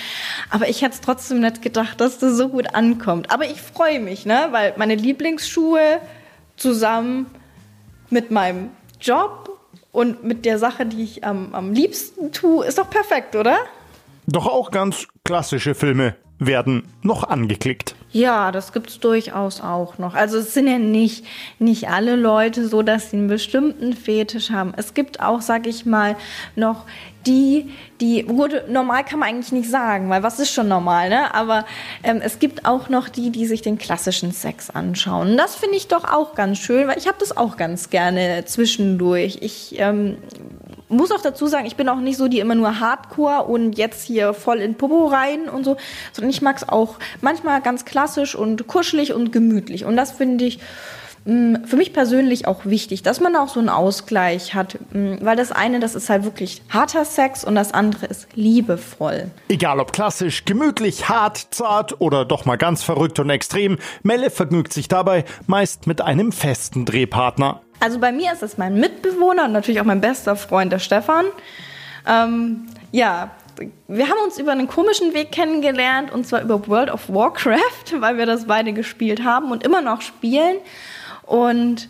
Aber 0.49 0.67
ich 0.67 0.81
hätte 0.81 0.95
es 0.95 1.01
trotzdem 1.01 1.39
nicht 1.39 1.61
gedacht, 1.61 2.01
dass 2.01 2.19
das 2.19 2.35
so 2.35 2.49
gut 2.49 2.75
ankommt. 2.75 3.31
Aber 3.31 3.45
ich 3.45 3.61
freue 3.61 4.01
mich, 4.01 4.25
ne? 4.25 4.47
weil 4.51 4.73
meine 4.75 4.95
Lieblingsschuhe 4.95 5.99
zusammen 6.57 7.27
mit 8.09 8.31
meinem 8.31 8.71
Job 8.99 9.48
und 9.91 10.23
mit 10.23 10.45
der 10.45 10.59
Sache, 10.59 10.85
die 10.85 11.03
ich 11.03 11.23
am, 11.23 11.53
am 11.53 11.73
liebsten 11.73 12.31
tue, 12.31 12.65
ist 12.65 12.77
doch 12.77 12.89
perfekt, 12.89 13.35
oder? 13.35 13.57
Doch 14.27 14.45
auch 14.45 14.71
ganz 14.71 15.07
klassische 15.23 15.73
Filme 15.73 16.15
werden 16.39 16.83
noch 17.03 17.25
angeklickt. 17.25 17.95
Ja, 18.11 18.51
das 18.51 18.73
gibt's 18.73 18.99
durchaus 18.99 19.61
auch 19.61 19.99
noch. 19.99 20.15
Also 20.15 20.39
es 20.39 20.53
sind 20.53 20.67
ja 20.67 20.79
nicht, 20.79 21.25
nicht 21.59 21.89
alle 21.89 22.15
Leute 22.15 22.67
so, 22.67 22.81
dass 22.81 23.11
sie 23.11 23.17
einen 23.17 23.27
bestimmten 23.27 23.93
Fetisch 23.93 24.49
haben. 24.49 24.73
Es 24.75 24.93
gibt 24.93 25.19
auch, 25.19 25.41
sag 25.41 25.67
ich 25.67 25.85
mal, 25.85 26.15
noch 26.55 26.85
die, 27.27 27.69
die, 27.99 28.23
gut, 28.23 28.69
normal 28.69 29.03
kann 29.03 29.19
man 29.19 29.29
eigentlich 29.29 29.51
nicht 29.51 29.69
sagen, 29.69 30.09
weil 30.09 30.23
was 30.23 30.39
ist 30.39 30.51
schon 30.51 30.69
normal, 30.69 31.09
ne? 31.09 31.33
Aber 31.35 31.65
ähm, 32.01 32.21
es 32.23 32.39
gibt 32.39 32.65
auch 32.65 32.89
noch 32.89 33.09
die, 33.09 33.29
die 33.29 33.45
sich 33.45 33.61
den 33.61 33.77
klassischen 33.77 34.31
Sex 34.31 34.69
anschauen. 34.69 35.31
Und 35.31 35.37
das 35.37 35.55
finde 35.55 35.75
ich 35.75 35.87
doch 35.89 36.05
auch 36.05 36.33
ganz 36.33 36.57
schön, 36.57 36.87
weil 36.87 36.97
ich 36.97 37.07
habe 37.07 37.17
das 37.19 37.35
auch 37.35 37.57
ganz 37.57 37.89
gerne 37.89 38.45
zwischendurch. 38.45 39.39
Ich 39.41 39.77
ähm, 39.77 40.17
muss 40.89 41.11
auch 41.11 41.21
dazu 41.21 41.47
sagen, 41.47 41.65
ich 41.65 41.75
bin 41.75 41.87
auch 41.89 41.99
nicht 41.99 42.17
so, 42.17 42.27
die 42.27 42.39
immer 42.39 42.55
nur 42.55 42.79
Hardcore 42.79 43.43
und 43.43 43.77
jetzt 43.77 44.03
hier 44.03 44.33
voll 44.33 44.57
in 44.57 44.75
Popo 44.75 45.07
rein 45.07 45.47
und 45.47 45.63
so, 45.63 45.77
sondern 46.13 46.29
ich 46.29 46.41
mag 46.41 46.57
es 46.57 46.67
auch 46.67 46.95
manchmal 47.21 47.61
ganz 47.61 47.85
klassisch 47.85 48.35
und 48.35 48.67
kuschelig 48.67 49.13
und 49.13 49.31
gemütlich. 49.31 49.85
Und 49.85 49.95
das 49.95 50.11
finde 50.11 50.45
ich 50.45 50.59
Mm, 51.25 51.65
für 51.65 51.75
mich 51.75 51.93
persönlich 51.93 52.47
auch 52.47 52.65
wichtig, 52.65 53.03
dass 53.03 53.19
man 53.19 53.35
auch 53.35 53.49
so 53.49 53.59
einen 53.59 53.69
Ausgleich 53.69 54.53
hat, 54.55 54.79
mm, 54.91 55.17
weil 55.21 55.35
das 55.35 55.51
eine, 55.51 55.79
das 55.79 55.95
ist 55.95 56.09
halt 56.09 56.23
wirklich 56.23 56.61
harter 56.69 57.05
Sex 57.05 57.43
und 57.43 57.55
das 57.55 57.73
andere 57.73 58.05
ist 58.07 58.27
liebevoll. 58.35 59.29
Egal 59.49 59.79
ob 59.79 59.91
klassisch, 59.91 60.45
gemütlich, 60.45 61.09
hart, 61.09 61.47
zart 61.51 61.99
oder 62.01 62.25
doch 62.25 62.45
mal 62.45 62.57
ganz 62.57 62.83
verrückt 62.83 63.19
und 63.19 63.29
extrem, 63.29 63.77
Melle 64.01 64.29
vergnügt 64.29 64.73
sich 64.73 64.87
dabei 64.87 65.25
meist 65.45 65.87
mit 65.87 66.01
einem 66.01 66.31
festen 66.31 66.85
Drehpartner. 66.85 67.61
Also 67.79 67.99
bei 67.99 68.11
mir 68.11 68.33
ist 68.33 68.43
es 68.43 68.57
mein 68.57 68.75
Mitbewohner 68.75 69.45
und 69.45 69.53
natürlich 69.53 69.79
auch 69.79 69.85
mein 69.85 70.01
bester 70.01 70.35
Freund, 70.35 70.71
der 70.71 70.79
Stefan. 70.79 71.25
Ähm, 72.07 72.67
ja, 72.91 73.31
wir 73.87 74.07
haben 74.07 74.19
uns 74.23 74.37
über 74.37 74.51
einen 74.51 74.67
komischen 74.67 75.13
Weg 75.13 75.31
kennengelernt 75.31 76.11
und 76.11 76.27
zwar 76.27 76.41
über 76.41 76.67
World 76.67 76.91
of 76.91 77.09
Warcraft, 77.09 77.99
weil 77.99 78.17
wir 78.17 78.25
das 78.25 78.45
beide 78.45 78.73
gespielt 78.73 79.23
haben 79.23 79.51
und 79.51 79.63
immer 79.63 79.81
noch 79.81 80.01
spielen. 80.01 80.57
Und 81.25 81.89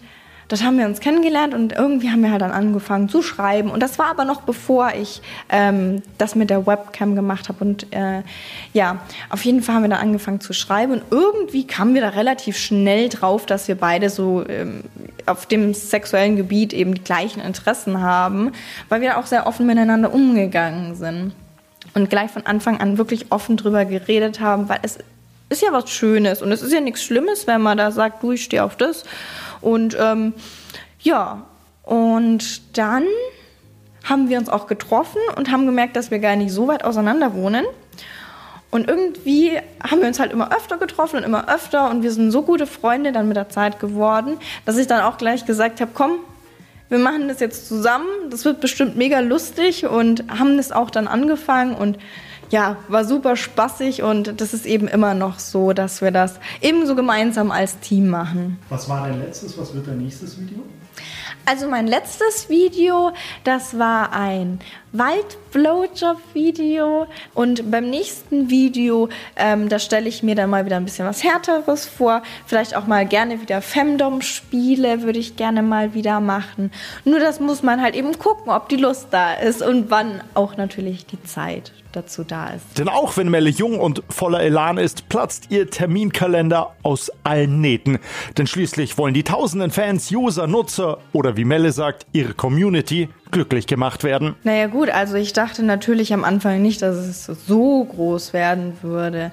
dort 0.50 0.64
haben 0.64 0.78
wir 0.80 0.86
uns 0.86 1.00
kennengelernt 1.00 1.54
und 1.54 1.74
irgendwie 1.74 2.10
haben 2.10 2.24
wir 2.24 2.32
halt 2.32 2.42
dann 2.42 2.52
angefangen 2.52 3.08
zu 3.08 3.22
schreiben. 3.22 3.70
Und 3.70 3.82
das 3.82 4.00
war 4.00 4.08
aber 4.08 4.26
noch 4.26 4.42
bevor 4.42 4.92
ich 5.00 5.22
ähm, 5.50 6.02
das 6.18 6.36
mit 6.36 6.50
der 6.50 6.66
Webcam 6.66 7.16
gemacht 7.16 7.48
habe. 7.50 7.64
Und 7.64 7.94
äh, 7.94 8.24
ja, 8.74 8.98
auf 9.30 9.46
jeden 9.46 9.62
Fall 9.62 9.76
haben 9.76 9.84
wir 9.84 9.90
dann 9.90 10.02
angefangen 10.02 10.42
zu 10.42 10.52
schreiben. 10.52 10.94
Und 10.94 11.04
irgendwie 11.12 11.68
kamen 11.68 11.94
wir 11.94 12.02
da 12.02 12.10
relativ 12.10 12.58
schnell 12.58 13.10
drauf, 13.10 13.46
dass 13.46 13.68
wir 13.68 13.76
beide 13.76 14.10
so 14.10 14.44
ähm, 14.50 14.84
auf 15.28 15.46
dem 15.46 15.76
sexuellen 15.76 16.36
Gebiet 16.36 16.74
eben 16.74 16.96
die 16.96 17.04
gleichen 17.04 17.42
Interessen 17.42 18.02
haben, 18.02 18.52
weil 18.90 19.02
wir 19.02 19.20
auch 19.20 19.28
sehr 19.28 19.46
offen 19.46 19.68
miteinander 19.68 20.12
umgegangen 20.12 20.96
sind. 20.96 21.34
Und 21.94 22.10
gleich 22.10 22.32
von 22.32 22.46
Anfang 22.46 22.82
an 22.82 22.98
wirklich 22.98 23.32
offen 23.32 23.56
drüber 23.56 23.86
geredet 23.86 24.40
haben, 24.40 24.68
weil 24.68 24.80
es 24.82 24.98
ist 25.50 25.62
ja 25.62 25.72
was 25.72 25.90
Schönes 25.90 26.42
und 26.42 26.52
es 26.52 26.62
ist 26.62 26.72
ja 26.72 26.80
nichts 26.80 27.04
Schlimmes, 27.04 27.48
wenn 27.48 27.62
man 27.62 27.78
da 27.78 27.92
sagt, 27.92 28.22
du, 28.24 28.32
ich 28.34 28.44
stehe 28.44 28.64
auf 28.64 28.76
das 28.76 29.04
und 29.62 29.98
ähm, 30.00 30.34
ja, 31.00 31.44
und 31.84 32.78
dann 32.78 33.06
haben 34.04 34.30
wir 34.30 34.38
uns 34.38 34.50
auch 34.50 34.68
getroffen 34.68 35.22
und 35.36 35.52
haben 35.52 35.66
gemerkt, 35.66 35.96
dass 35.96 36.12
wir 36.12 36.20
gar 36.20 36.36
nicht 36.36 36.52
so 36.52 36.68
weit 36.68 36.84
auseinander 36.84 37.34
wohnen. 37.34 37.66
Und 38.72 38.88
irgendwie 38.88 39.58
haben 39.84 40.02
wir 40.02 40.08
uns 40.08 40.20
halt 40.20 40.32
immer 40.32 40.56
öfter 40.56 40.78
getroffen 40.78 41.18
und 41.18 41.24
immer 41.24 41.50
öfter 41.54 41.90
und 41.90 42.04
wir 42.04 42.12
sind 42.12 42.30
so 42.32 42.44
gute 42.44 42.68
Freunde 42.68 43.12
dann 43.12 43.28
mit 43.28 43.36
der 43.36 43.50
Zeit 43.50 43.80
geworden, 43.80 44.38
dass 44.66 44.78
ich 44.78 44.86
dann 44.86 45.02
auch 45.02 45.18
gleich 45.18 45.46
gesagt 45.46 45.82
habe, 45.82 45.92
komm, 45.94 46.20
wir 46.90 47.00
machen 47.00 47.28
das 47.28 47.40
jetzt 47.40 47.68
zusammen, 47.68 48.08
das 48.30 48.46
wird 48.46 48.62
bestimmt 48.62 48.96
mega 48.96 49.20
lustig 49.20 49.88
und 49.88 50.24
haben 50.30 50.58
das 50.58 50.72
auch 50.72 50.92
dann 50.92 51.08
angefangen 51.08 51.74
und 51.76 51.98
ja, 52.50 52.78
war 52.88 53.06
super 53.06 53.36
spaßig 53.36 54.02
und 54.04 54.42
das 54.42 54.54
ist 54.54 54.66
eben 54.66 54.88
immer 54.88 55.14
noch 55.14 55.40
so, 55.40 55.74
dass 55.74 56.02
wir 56.02 56.12
das 56.12 56.40
ebenso 56.62 56.96
gemeinsam 56.96 57.52
als 57.52 57.80
Team 57.80 58.10
machen. 58.10 58.58
Was 58.70 58.90
war 58.90 59.08
dein 59.08 59.20
letztes? 59.20 59.58
Was 59.58 59.74
wird 59.74 59.88
dein 59.88 60.00
nächstes 60.00 60.40
Video? 60.40 60.60
Also 61.46 61.68
mein 61.68 61.88
letztes 61.88 62.50
Video, 62.50 63.12
das 63.44 63.80
war 63.80 64.14
ein 64.14 64.60
Wald-Blowjob-Video 64.92 67.08
und 67.34 67.72
beim 67.72 67.90
nächsten 67.90 68.52
Video, 68.52 69.10
ähm, 69.36 69.68
da 69.68 69.80
stelle 69.80 70.08
ich 70.10 70.22
mir 70.22 70.36
dann 70.36 70.52
mal 70.52 70.66
wieder 70.66 70.76
ein 70.76 70.86
bisschen 70.86 71.08
was 71.08 71.24
Härteres 71.24 71.88
vor. 71.88 72.22
Vielleicht 72.46 72.76
auch 72.76 72.86
mal 72.86 73.08
gerne 73.08 73.42
wieder 73.42 73.64
Femdom-Spiele 73.64 75.02
würde 75.02 75.18
ich 75.18 75.38
gerne 75.38 75.64
mal 75.64 75.96
wieder 75.96 76.20
machen. 76.20 76.70
Nur 77.04 77.20
das 77.20 77.40
muss 77.40 77.64
man 77.64 77.82
halt 77.82 77.96
eben 77.96 78.20
gucken, 78.20 78.52
ob 78.52 78.70
die 78.70 78.78
Lust 78.78 79.08
da 79.10 79.34
ist 79.34 79.64
und 79.64 79.90
wann 79.90 80.22
auch 80.36 80.56
natürlich 80.56 81.08
die 81.08 81.24
Zeit 81.24 81.72
dazu 81.92 82.24
da 82.24 82.48
ist. 82.50 82.78
Denn 82.78 82.90
auch 82.90 83.18
wenn 83.18 83.30
Melle 83.30 83.50
jung 83.50 83.80
und 83.80 84.04
voller 84.10 84.42
Elan 84.42 84.78
ist, 84.78 85.10
platzt 85.10 85.48
ihr 85.50 85.70
Terminkalender 85.70 86.76
aus 86.84 87.12
allen 87.24 87.62
Nähten. 87.62 88.00
Denn 88.38 88.48
schließlich 88.48 88.98
wollen 88.98 89.14
die 89.14 89.24
tausenden 89.24 89.72
Fans, 89.72 90.12
User, 90.12 90.48
Nutzer 90.48 91.00
oder 91.14 91.38
wie 91.38 91.46
Melle 91.46 91.72
sagt, 91.72 92.06
ihre 92.12 92.34
Community 92.34 93.10
glücklich 93.32 93.68
gemacht 93.68 94.04
werden. 94.04 94.36
Naja 94.44 94.68
gut, 94.68 94.90
also 94.90 95.16
ich 95.16 95.34
dachte 95.34 95.64
natürlich 95.64 96.14
am 96.14 96.24
Anfang 96.24 96.62
nicht, 96.62 96.82
dass 96.82 96.96
es 96.96 97.26
so 97.26 97.84
groß 97.84 98.34
werden 98.34 98.74
würde. 98.82 99.32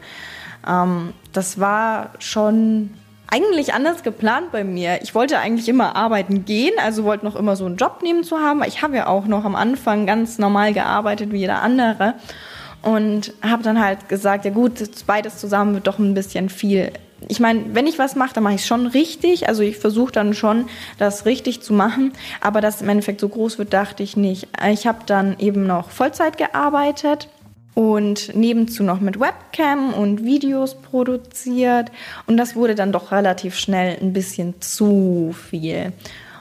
Ähm, 0.67 1.13
das 1.33 1.61
war 1.61 2.11
schon 2.19 2.91
eigentlich 3.29 3.75
anders 3.75 4.03
geplant 4.03 4.53
bei 4.53 4.65
mir. 4.65 5.01
Ich 5.03 5.15
wollte 5.15 5.39
eigentlich 5.39 5.69
immer 5.69 5.97
arbeiten 5.97 6.45
gehen, 6.45 6.75
also 6.83 7.05
wollte 7.05 7.25
noch 7.25 7.37
immer 7.37 7.57
so 7.57 7.67
einen 7.67 7.77
Job 7.77 8.03
nehmen 8.03 8.25
zu 8.25 8.39
haben. 8.39 8.63
Ich 8.67 8.83
habe 8.83 8.97
ja 8.97 9.07
auch 9.09 9.27
noch 9.27 9.45
am 9.45 9.57
Anfang 9.57 10.07
ganz 10.07 10.39
normal 10.39 10.73
gearbeitet 10.73 11.33
wie 11.33 11.39
jeder 11.39 11.63
andere 11.63 12.15
und 12.83 13.33
habe 13.43 13.63
dann 13.63 13.83
halt 13.85 14.09
gesagt, 14.09 14.45
ja 14.45 14.53
gut, 14.53 14.75
beides 15.07 15.39
zusammen 15.39 15.75
wird 15.75 15.87
doch 15.87 15.99
ein 15.99 16.15
bisschen 16.15 16.49
viel. 16.49 16.93
Ich 17.29 17.41
meine, 17.41 17.75
wenn 17.75 17.87
ich 17.87 17.99
was 17.99 18.15
mache, 18.15 18.35
dann 18.35 18.45
mache 18.45 18.55
ich 18.55 18.61
es 18.61 18.67
schon 18.67 18.87
richtig. 18.87 19.49
Also 19.49 19.63
ich 19.63 19.79
versuche 19.79 20.13
dann 20.13 20.35
schon, 20.35 20.69
das 20.99 21.25
richtig 21.25 21.63
zu 21.63 21.73
machen. 21.73 22.13
Aber 22.41 22.61
dass 22.61 22.83
im 22.83 22.89
Endeffekt 22.89 23.21
so 23.21 23.29
groß 23.29 23.59
wird, 23.59 23.73
dachte 23.73 24.03
ich 24.03 24.17
nicht. 24.17 24.49
Ich 24.71 24.87
habe 24.87 24.99
dann 25.07 25.37
eben 25.39 25.67
noch 25.67 25.91
Vollzeit 25.91 26.37
gearbeitet 26.37 27.29
und 27.77 28.35
nebenzu 28.35 28.83
noch 28.83 29.01
mit 29.01 29.21
Webcam 29.21 29.93
und 29.93 30.25
Videos 30.25 30.81
produziert. 30.81 31.93
Und 32.27 32.39
das 32.39 32.57
wurde 32.57 32.75
dann 32.75 32.91
doch 32.91 33.13
relativ 33.13 33.55
schnell 33.55 33.99
ein 34.01 34.15
bisschen 34.15 34.55
zu 34.63 35.37
viel. 35.51 35.93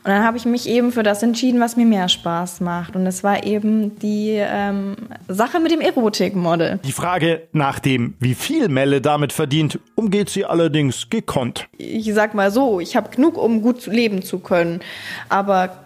Und 0.06 0.12
dann 0.12 0.24
habe 0.24 0.38
ich 0.38 0.45
mich 0.45 0.69
eben 0.69 0.93
für 0.93 1.04
das 1.04 1.24
entschieden, 1.24 1.60
was 1.60 1.76
mir 1.76 1.86
mehr 1.86 2.08
Spaß 2.08 2.62
macht. 2.62 2.95
Und 2.95 3.04
das 3.04 3.21
war 3.21 3.43
eben 3.43 4.00
die 4.00 4.38
ähm, 4.38 4.95
Sache 5.28 5.60
mit 5.60 5.71
dem 5.71 5.82
Erotikmodel. 5.82 6.80
Die 6.86 6.93
Frage 6.93 7.48
nach 7.52 7.80
dem, 7.80 8.13
wie 8.19 8.36
viel 8.36 8.69
Melle 8.69 9.02
damit 9.02 9.34
verdient, 9.34 9.78
umgeht 9.95 10.30
sie 10.30 10.45
allerdings 10.45 11.10
gekonnt. 11.10 11.67
Ich 11.78 12.13
sag 12.13 12.34
mal 12.34 12.50
so, 12.50 12.80
ich 12.80 12.95
habe 12.95 13.10
genug, 13.10 13.38
um 13.38 13.62
gut 13.62 13.88
leben 13.88 14.21
zu 14.21 14.39
können. 14.39 14.80
Aber 15.28 15.85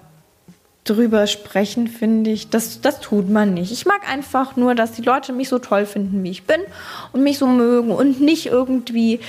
drüber 0.89 1.28
sprechen, 1.28 1.88
finde 1.88 2.32
ich, 2.32 2.49
das, 2.49 2.82
das 2.82 2.99
tut 2.99 3.30
man 3.30 3.54
nicht. 3.54 3.71
Ich 3.71 3.86
mag 3.86 4.10
einfach 4.10 4.56
nur, 4.56 4.75
dass 4.75 4.91
die 4.93 5.02
Leute 5.02 5.34
mich 5.34 5.49
so 5.49 5.60
toll 5.60 5.86
finden, 5.86 6.23
wie 6.23 6.32
ich 6.32 6.43
bin 6.43 6.62
und 7.12 7.23
mich 7.23 7.38
so 7.38 7.47
mögen 7.47 7.91
und 7.91 8.19
nicht 8.21 8.47
irgendwie, 8.47 9.19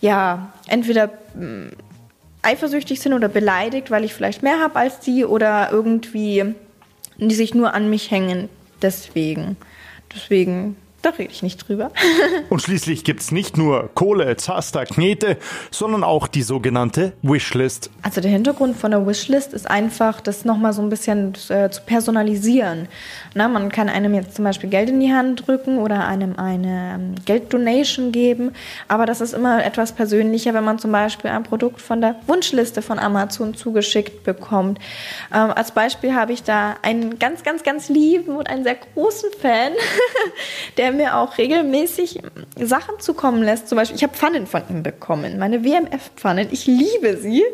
ja, 0.00 0.52
entweder 0.66 1.08
mm, 1.34 1.68
eifersüchtig 2.42 3.00
sind 3.00 3.12
oder 3.12 3.28
beleidigt, 3.28 3.90
weil 3.90 4.04
ich 4.04 4.14
vielleicht 4.14 4.42
mehr 4.42 4.60
habe 4.60 4.76
als 4.76 5.00
die 5.00 5.24
oder 5.24 5.70
irgendwie 5.72 6.54
die 7.18 7.34
sich 7.34 7.54
nur 7.54 7.74
an 7.74 7.90
mich 7.90 8.10
hängen. 8.10 8.48
Deswegen. 8.80 9.56
Deswegen 10.14 10.76
da 11.02 11.10
rede 11.10 11.30
ich 11.32 11.42
nicht 11.42 11.68
drüber. 11.68 11.92
Und 12.48 12.60
schließlich 12.60 13.04
gibt 13.04 13.20
es 13.20 13.30
nicht 13.30 13.56
nur 13.56 13.90
Kohle, 13.94 14.36
Zaster, 14.36 14.84
Knete, 14.84 15.36
sondern 15.70 16.02
auch 16.02 16.26
die 16.26 16.42
sogenannte 16.42 17.12
Wishlist. 17.22 17.90
Also 18.02 18.20
der 18.20 18.30
Hintergrund 18.30 18.76
von 18.76 18.90
der 18.90 19.06
Wishlist 19.06 19.52
ist 19.52 19.70
einfach, 19.70 20.20
das 20.20 20.44
nochmal 20.44 20.72
so 20.72 20.82
ein 20.82 20.88
bisschen 20.88 21.34
äh, 21.50 21.70
zu 21.70 21.82
personalisieren. 21.82 22.88
Na, 23.34 23.46
man 23.46 23.70
kann 23.70 23.88
einem 23.88 24.14
jetzt 24.14 24.34
zum 24.34 24.44
Beispiel 24.44 24.70
Geld 24.70 24.90
in 24.90 24.98
die 24.98 25.12
Hand 25.12 25.46
drücken 25.46 25.78
oder 25.78 26.06
einem 26.06 26.36
eine 26.36 26.94
ähm, 26.96 27.14
Gelddonation 27.24 28.10
geben, 28.10 28.52
aber 28.88 29.06
das 29.06 29.20
ist 29.20 29.34
immer 29.34 29.64
etwas 29.64 29.92
persönlicher, 29.92 30.52
wenn 30.54 30.64
man 30.64 30.78
zum 30.78 30.90
Beispiel 30.90 31.30
ein 31.30 31.44
Produkt 31.44 31.80
von 31.80 32.00
der 32.00 32.16
Wunschliste 32.26 32.82
von 32.82 32.98
Amazon 32.98 33.54
zugeschickt 33.54 34.24
bekommt. 34.24 34.78
Ähm, 35.32 35.52
als 35.52 35.70
Beispiel 35.70 36.14
habe 36.14 36.32
ich 36.32 36.42
da 36.42 36.76
einen 36.82 37.18
ganz, 37.20 37.44
ganz, 37.44 37.62
ganz 37.62 37.88
lieben 37.88 38.36
und 38.36 38.48
einen 38.48 38.64
sehr 38.64 38.76
großen 38.76 39.30
Fan, 39.40 39.72
der 40.76 40.87
der 40.88 40.96
mir 40.96 41.16
auch 41.16 41.36
regelmäßig 41.36 42.20
Sachen 42.58 42.98
zukommen 42.98 43.42
lässt. 43.42 43.68
Zum 43.68 43.76
Beispiel, 43.76 43.96
ich 43.96 44.02
habe 44.02 44.14
Pfannen 44.14 44.46
von 44.46 44.62
ihm 44.70 44.82
bekommen, 44.82 45.38
meine 45.38 45.64
WMF-Pfannen. 45.64 46.48
Ich 46.50 46.66
liebe 46.66 47.18
sie. 47.18 47.44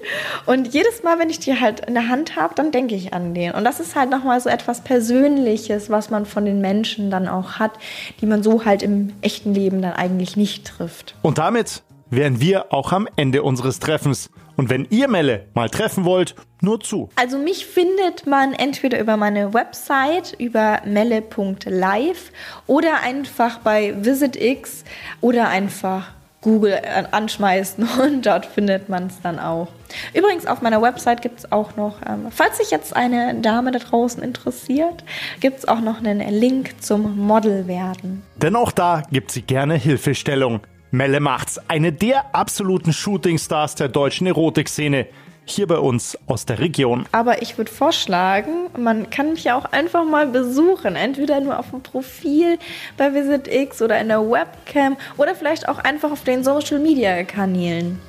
Und 0.46 0.72
jedes 0.72 1.02
Mal, 1.02 1.18
wenn 1.18 1.30
ich 1.30 1.40
die 1.40 1.58
halt 1.58 1.80
in 1.80 1.94
der 1.94 2.08
Hand 2.08 2.36
habe, 2.36 2.54
dann 2.54 2.70
denke 2.70 2.94
ich 2.94 3.12
an 3.12 3.34
den. 3.34 3.52
Und 3.52 3.64
das 3.64 3.80
ist 3.80 3.96
halt 3.96 4.10
nochmal 4.10 4.40
so 4.40 4.48
etwas 4.48 4.82
Persönliches, 4.82 5.90
was 5.90 6.10
man 6.10 6.26
von 6.26 6.44
den 6.44 6.60
Menschen 6.60 7.10
dann 7.10 7.26
auch 7.26 7.54
hat, 7.54 7.72
die 8.20 8.26
man 8.26 8.42
so 8.42 8.64
halt 8.64 8.82
im 8.82 9.12
echten 9.20 9.54
Leben 9.54 9.82
dann 9.82 9.94
eigentlich 9.94 10.36
nicht 10.36 10.66
trifft. 10.66 11.16
Und 11.22 11.38
damit 11.38 11.82
wären 12.10 12.40
wir 12.40 12.72
auch 12.72 12.92
am 12.92 13.08
Ende 13.16 13.42
unseres 13.42 13.78
Treffens. 13.80 14.30
Und 14.56 14.70
wenn 14.70 14.86
ihr 14.90 15.08
Melle 15.08 15.46
mal 15.54 15.68
treffen 15.68 16.04
wollt, 16.04 16.34
nur 16.60 16.80
zu. 16.80 17.08
Also 17.16 17.38
mich 17.38 17.66
findet 17.66 18.26
man 18.26 18.52
entweder 18.52 19.00
über 19.00 19.16
meine 19.16 19.52
Website, 19.52 20.34
über 20.38 20.80
melle.live 20.84 22.32
oder 22.66 23.02
einfach 23.02 23.58
bei 23.58 23.94
VisitX 24.04 24.84
oder 25.20 25.48
einfach 25.48 26.12
Google 26.44 26.78
anschmeißen 27.10 27.88
und 28.02 28.26
dort 28.26 28.46
findet 28.46 28.88
man 28.88 29.06
es 29.06 29.20
dann 29.22 29.38
auch. 29.38 29.68
Übrigens 30.12 30.46
auf 30.46 30.60
meiner 30.60 30.82
Website 30.82 31.22
gibt 31.22 31.40
es 31.40 31.50
auch 31.50 31.74
noch, 31.76 31.96
ähm, 32.06 32.26
falls 32.30 32.58
sich 32.58 32.70
jetzt 32.70 32.94
eine 32.94 33.34
Dame 33.40 33.72
da 33.72 33.78
draußen 33.78 34.22
interessiert, 34.22 35.04
gibt 35.40 35.58
es 35.58 35.68
auch 35.68 35.80
noch 35.80 35.98
einen 35.98 36.20
Link 36.28 36.82
zum 36.82 37.18
Model 37.18 37.66
werden. 37.66 38.22
Denn 38.36 38.56
auch 38.56 38.72
da 38.72 39.02
gibt 39.10 39.32
sie 39.32 39.42
gerne 39.42 39.74
Hilfestellung. 39.74 40.60
Melle 40.94 41.18
macht's, 41.18 41.60
eine 41.66 41.92
der 41.92 42.36
absoluten 42.36 42.92
Shootingstars 42.92 43.74
der 43.74 43.88
deutschen 43.88 44.28
Erotikszene. 44.28 45.08
Hier 45.44 45.66
bei 45.66 45.78
uns 45.78 46.16
aus 46.28 46.46
der 46.46 46.60
Region. 46.60 47.04
Aber 47.10 47.42
ich 47.42 47.58
würde 47.58 47.70
vorschlagen, 47.72 48.68
man 48.78 49.10
kann 49.10 49.32
mich 49.32 49.42
ja 49.42 49.58
auch 49.58 49.64
einfach 49.64 50.04
mal 50.04 50.28
besuchen. 50.28 50.94
Entweder 50.94 51.40
nur 51.40 51.58
auf 51.58 51.70
dem 51.70 51.82
Profil 51.82 52.60
bei 52.96 53.12
VisitX 53.12 53.82
oder 53.82 54.00
in 54.00 54.06
der 54.06 54.20
Webcam 54.20 54.96
oder 55.16 55.34
vielleicht 55.34 55.68
auch 55.68 55.78
einfach 55.78 56.12
auf 56.12 56.22
den 56.22 56.44
Social 56.44 56.78
Media 56.78 57.24
Kanälen. 57.24 58.00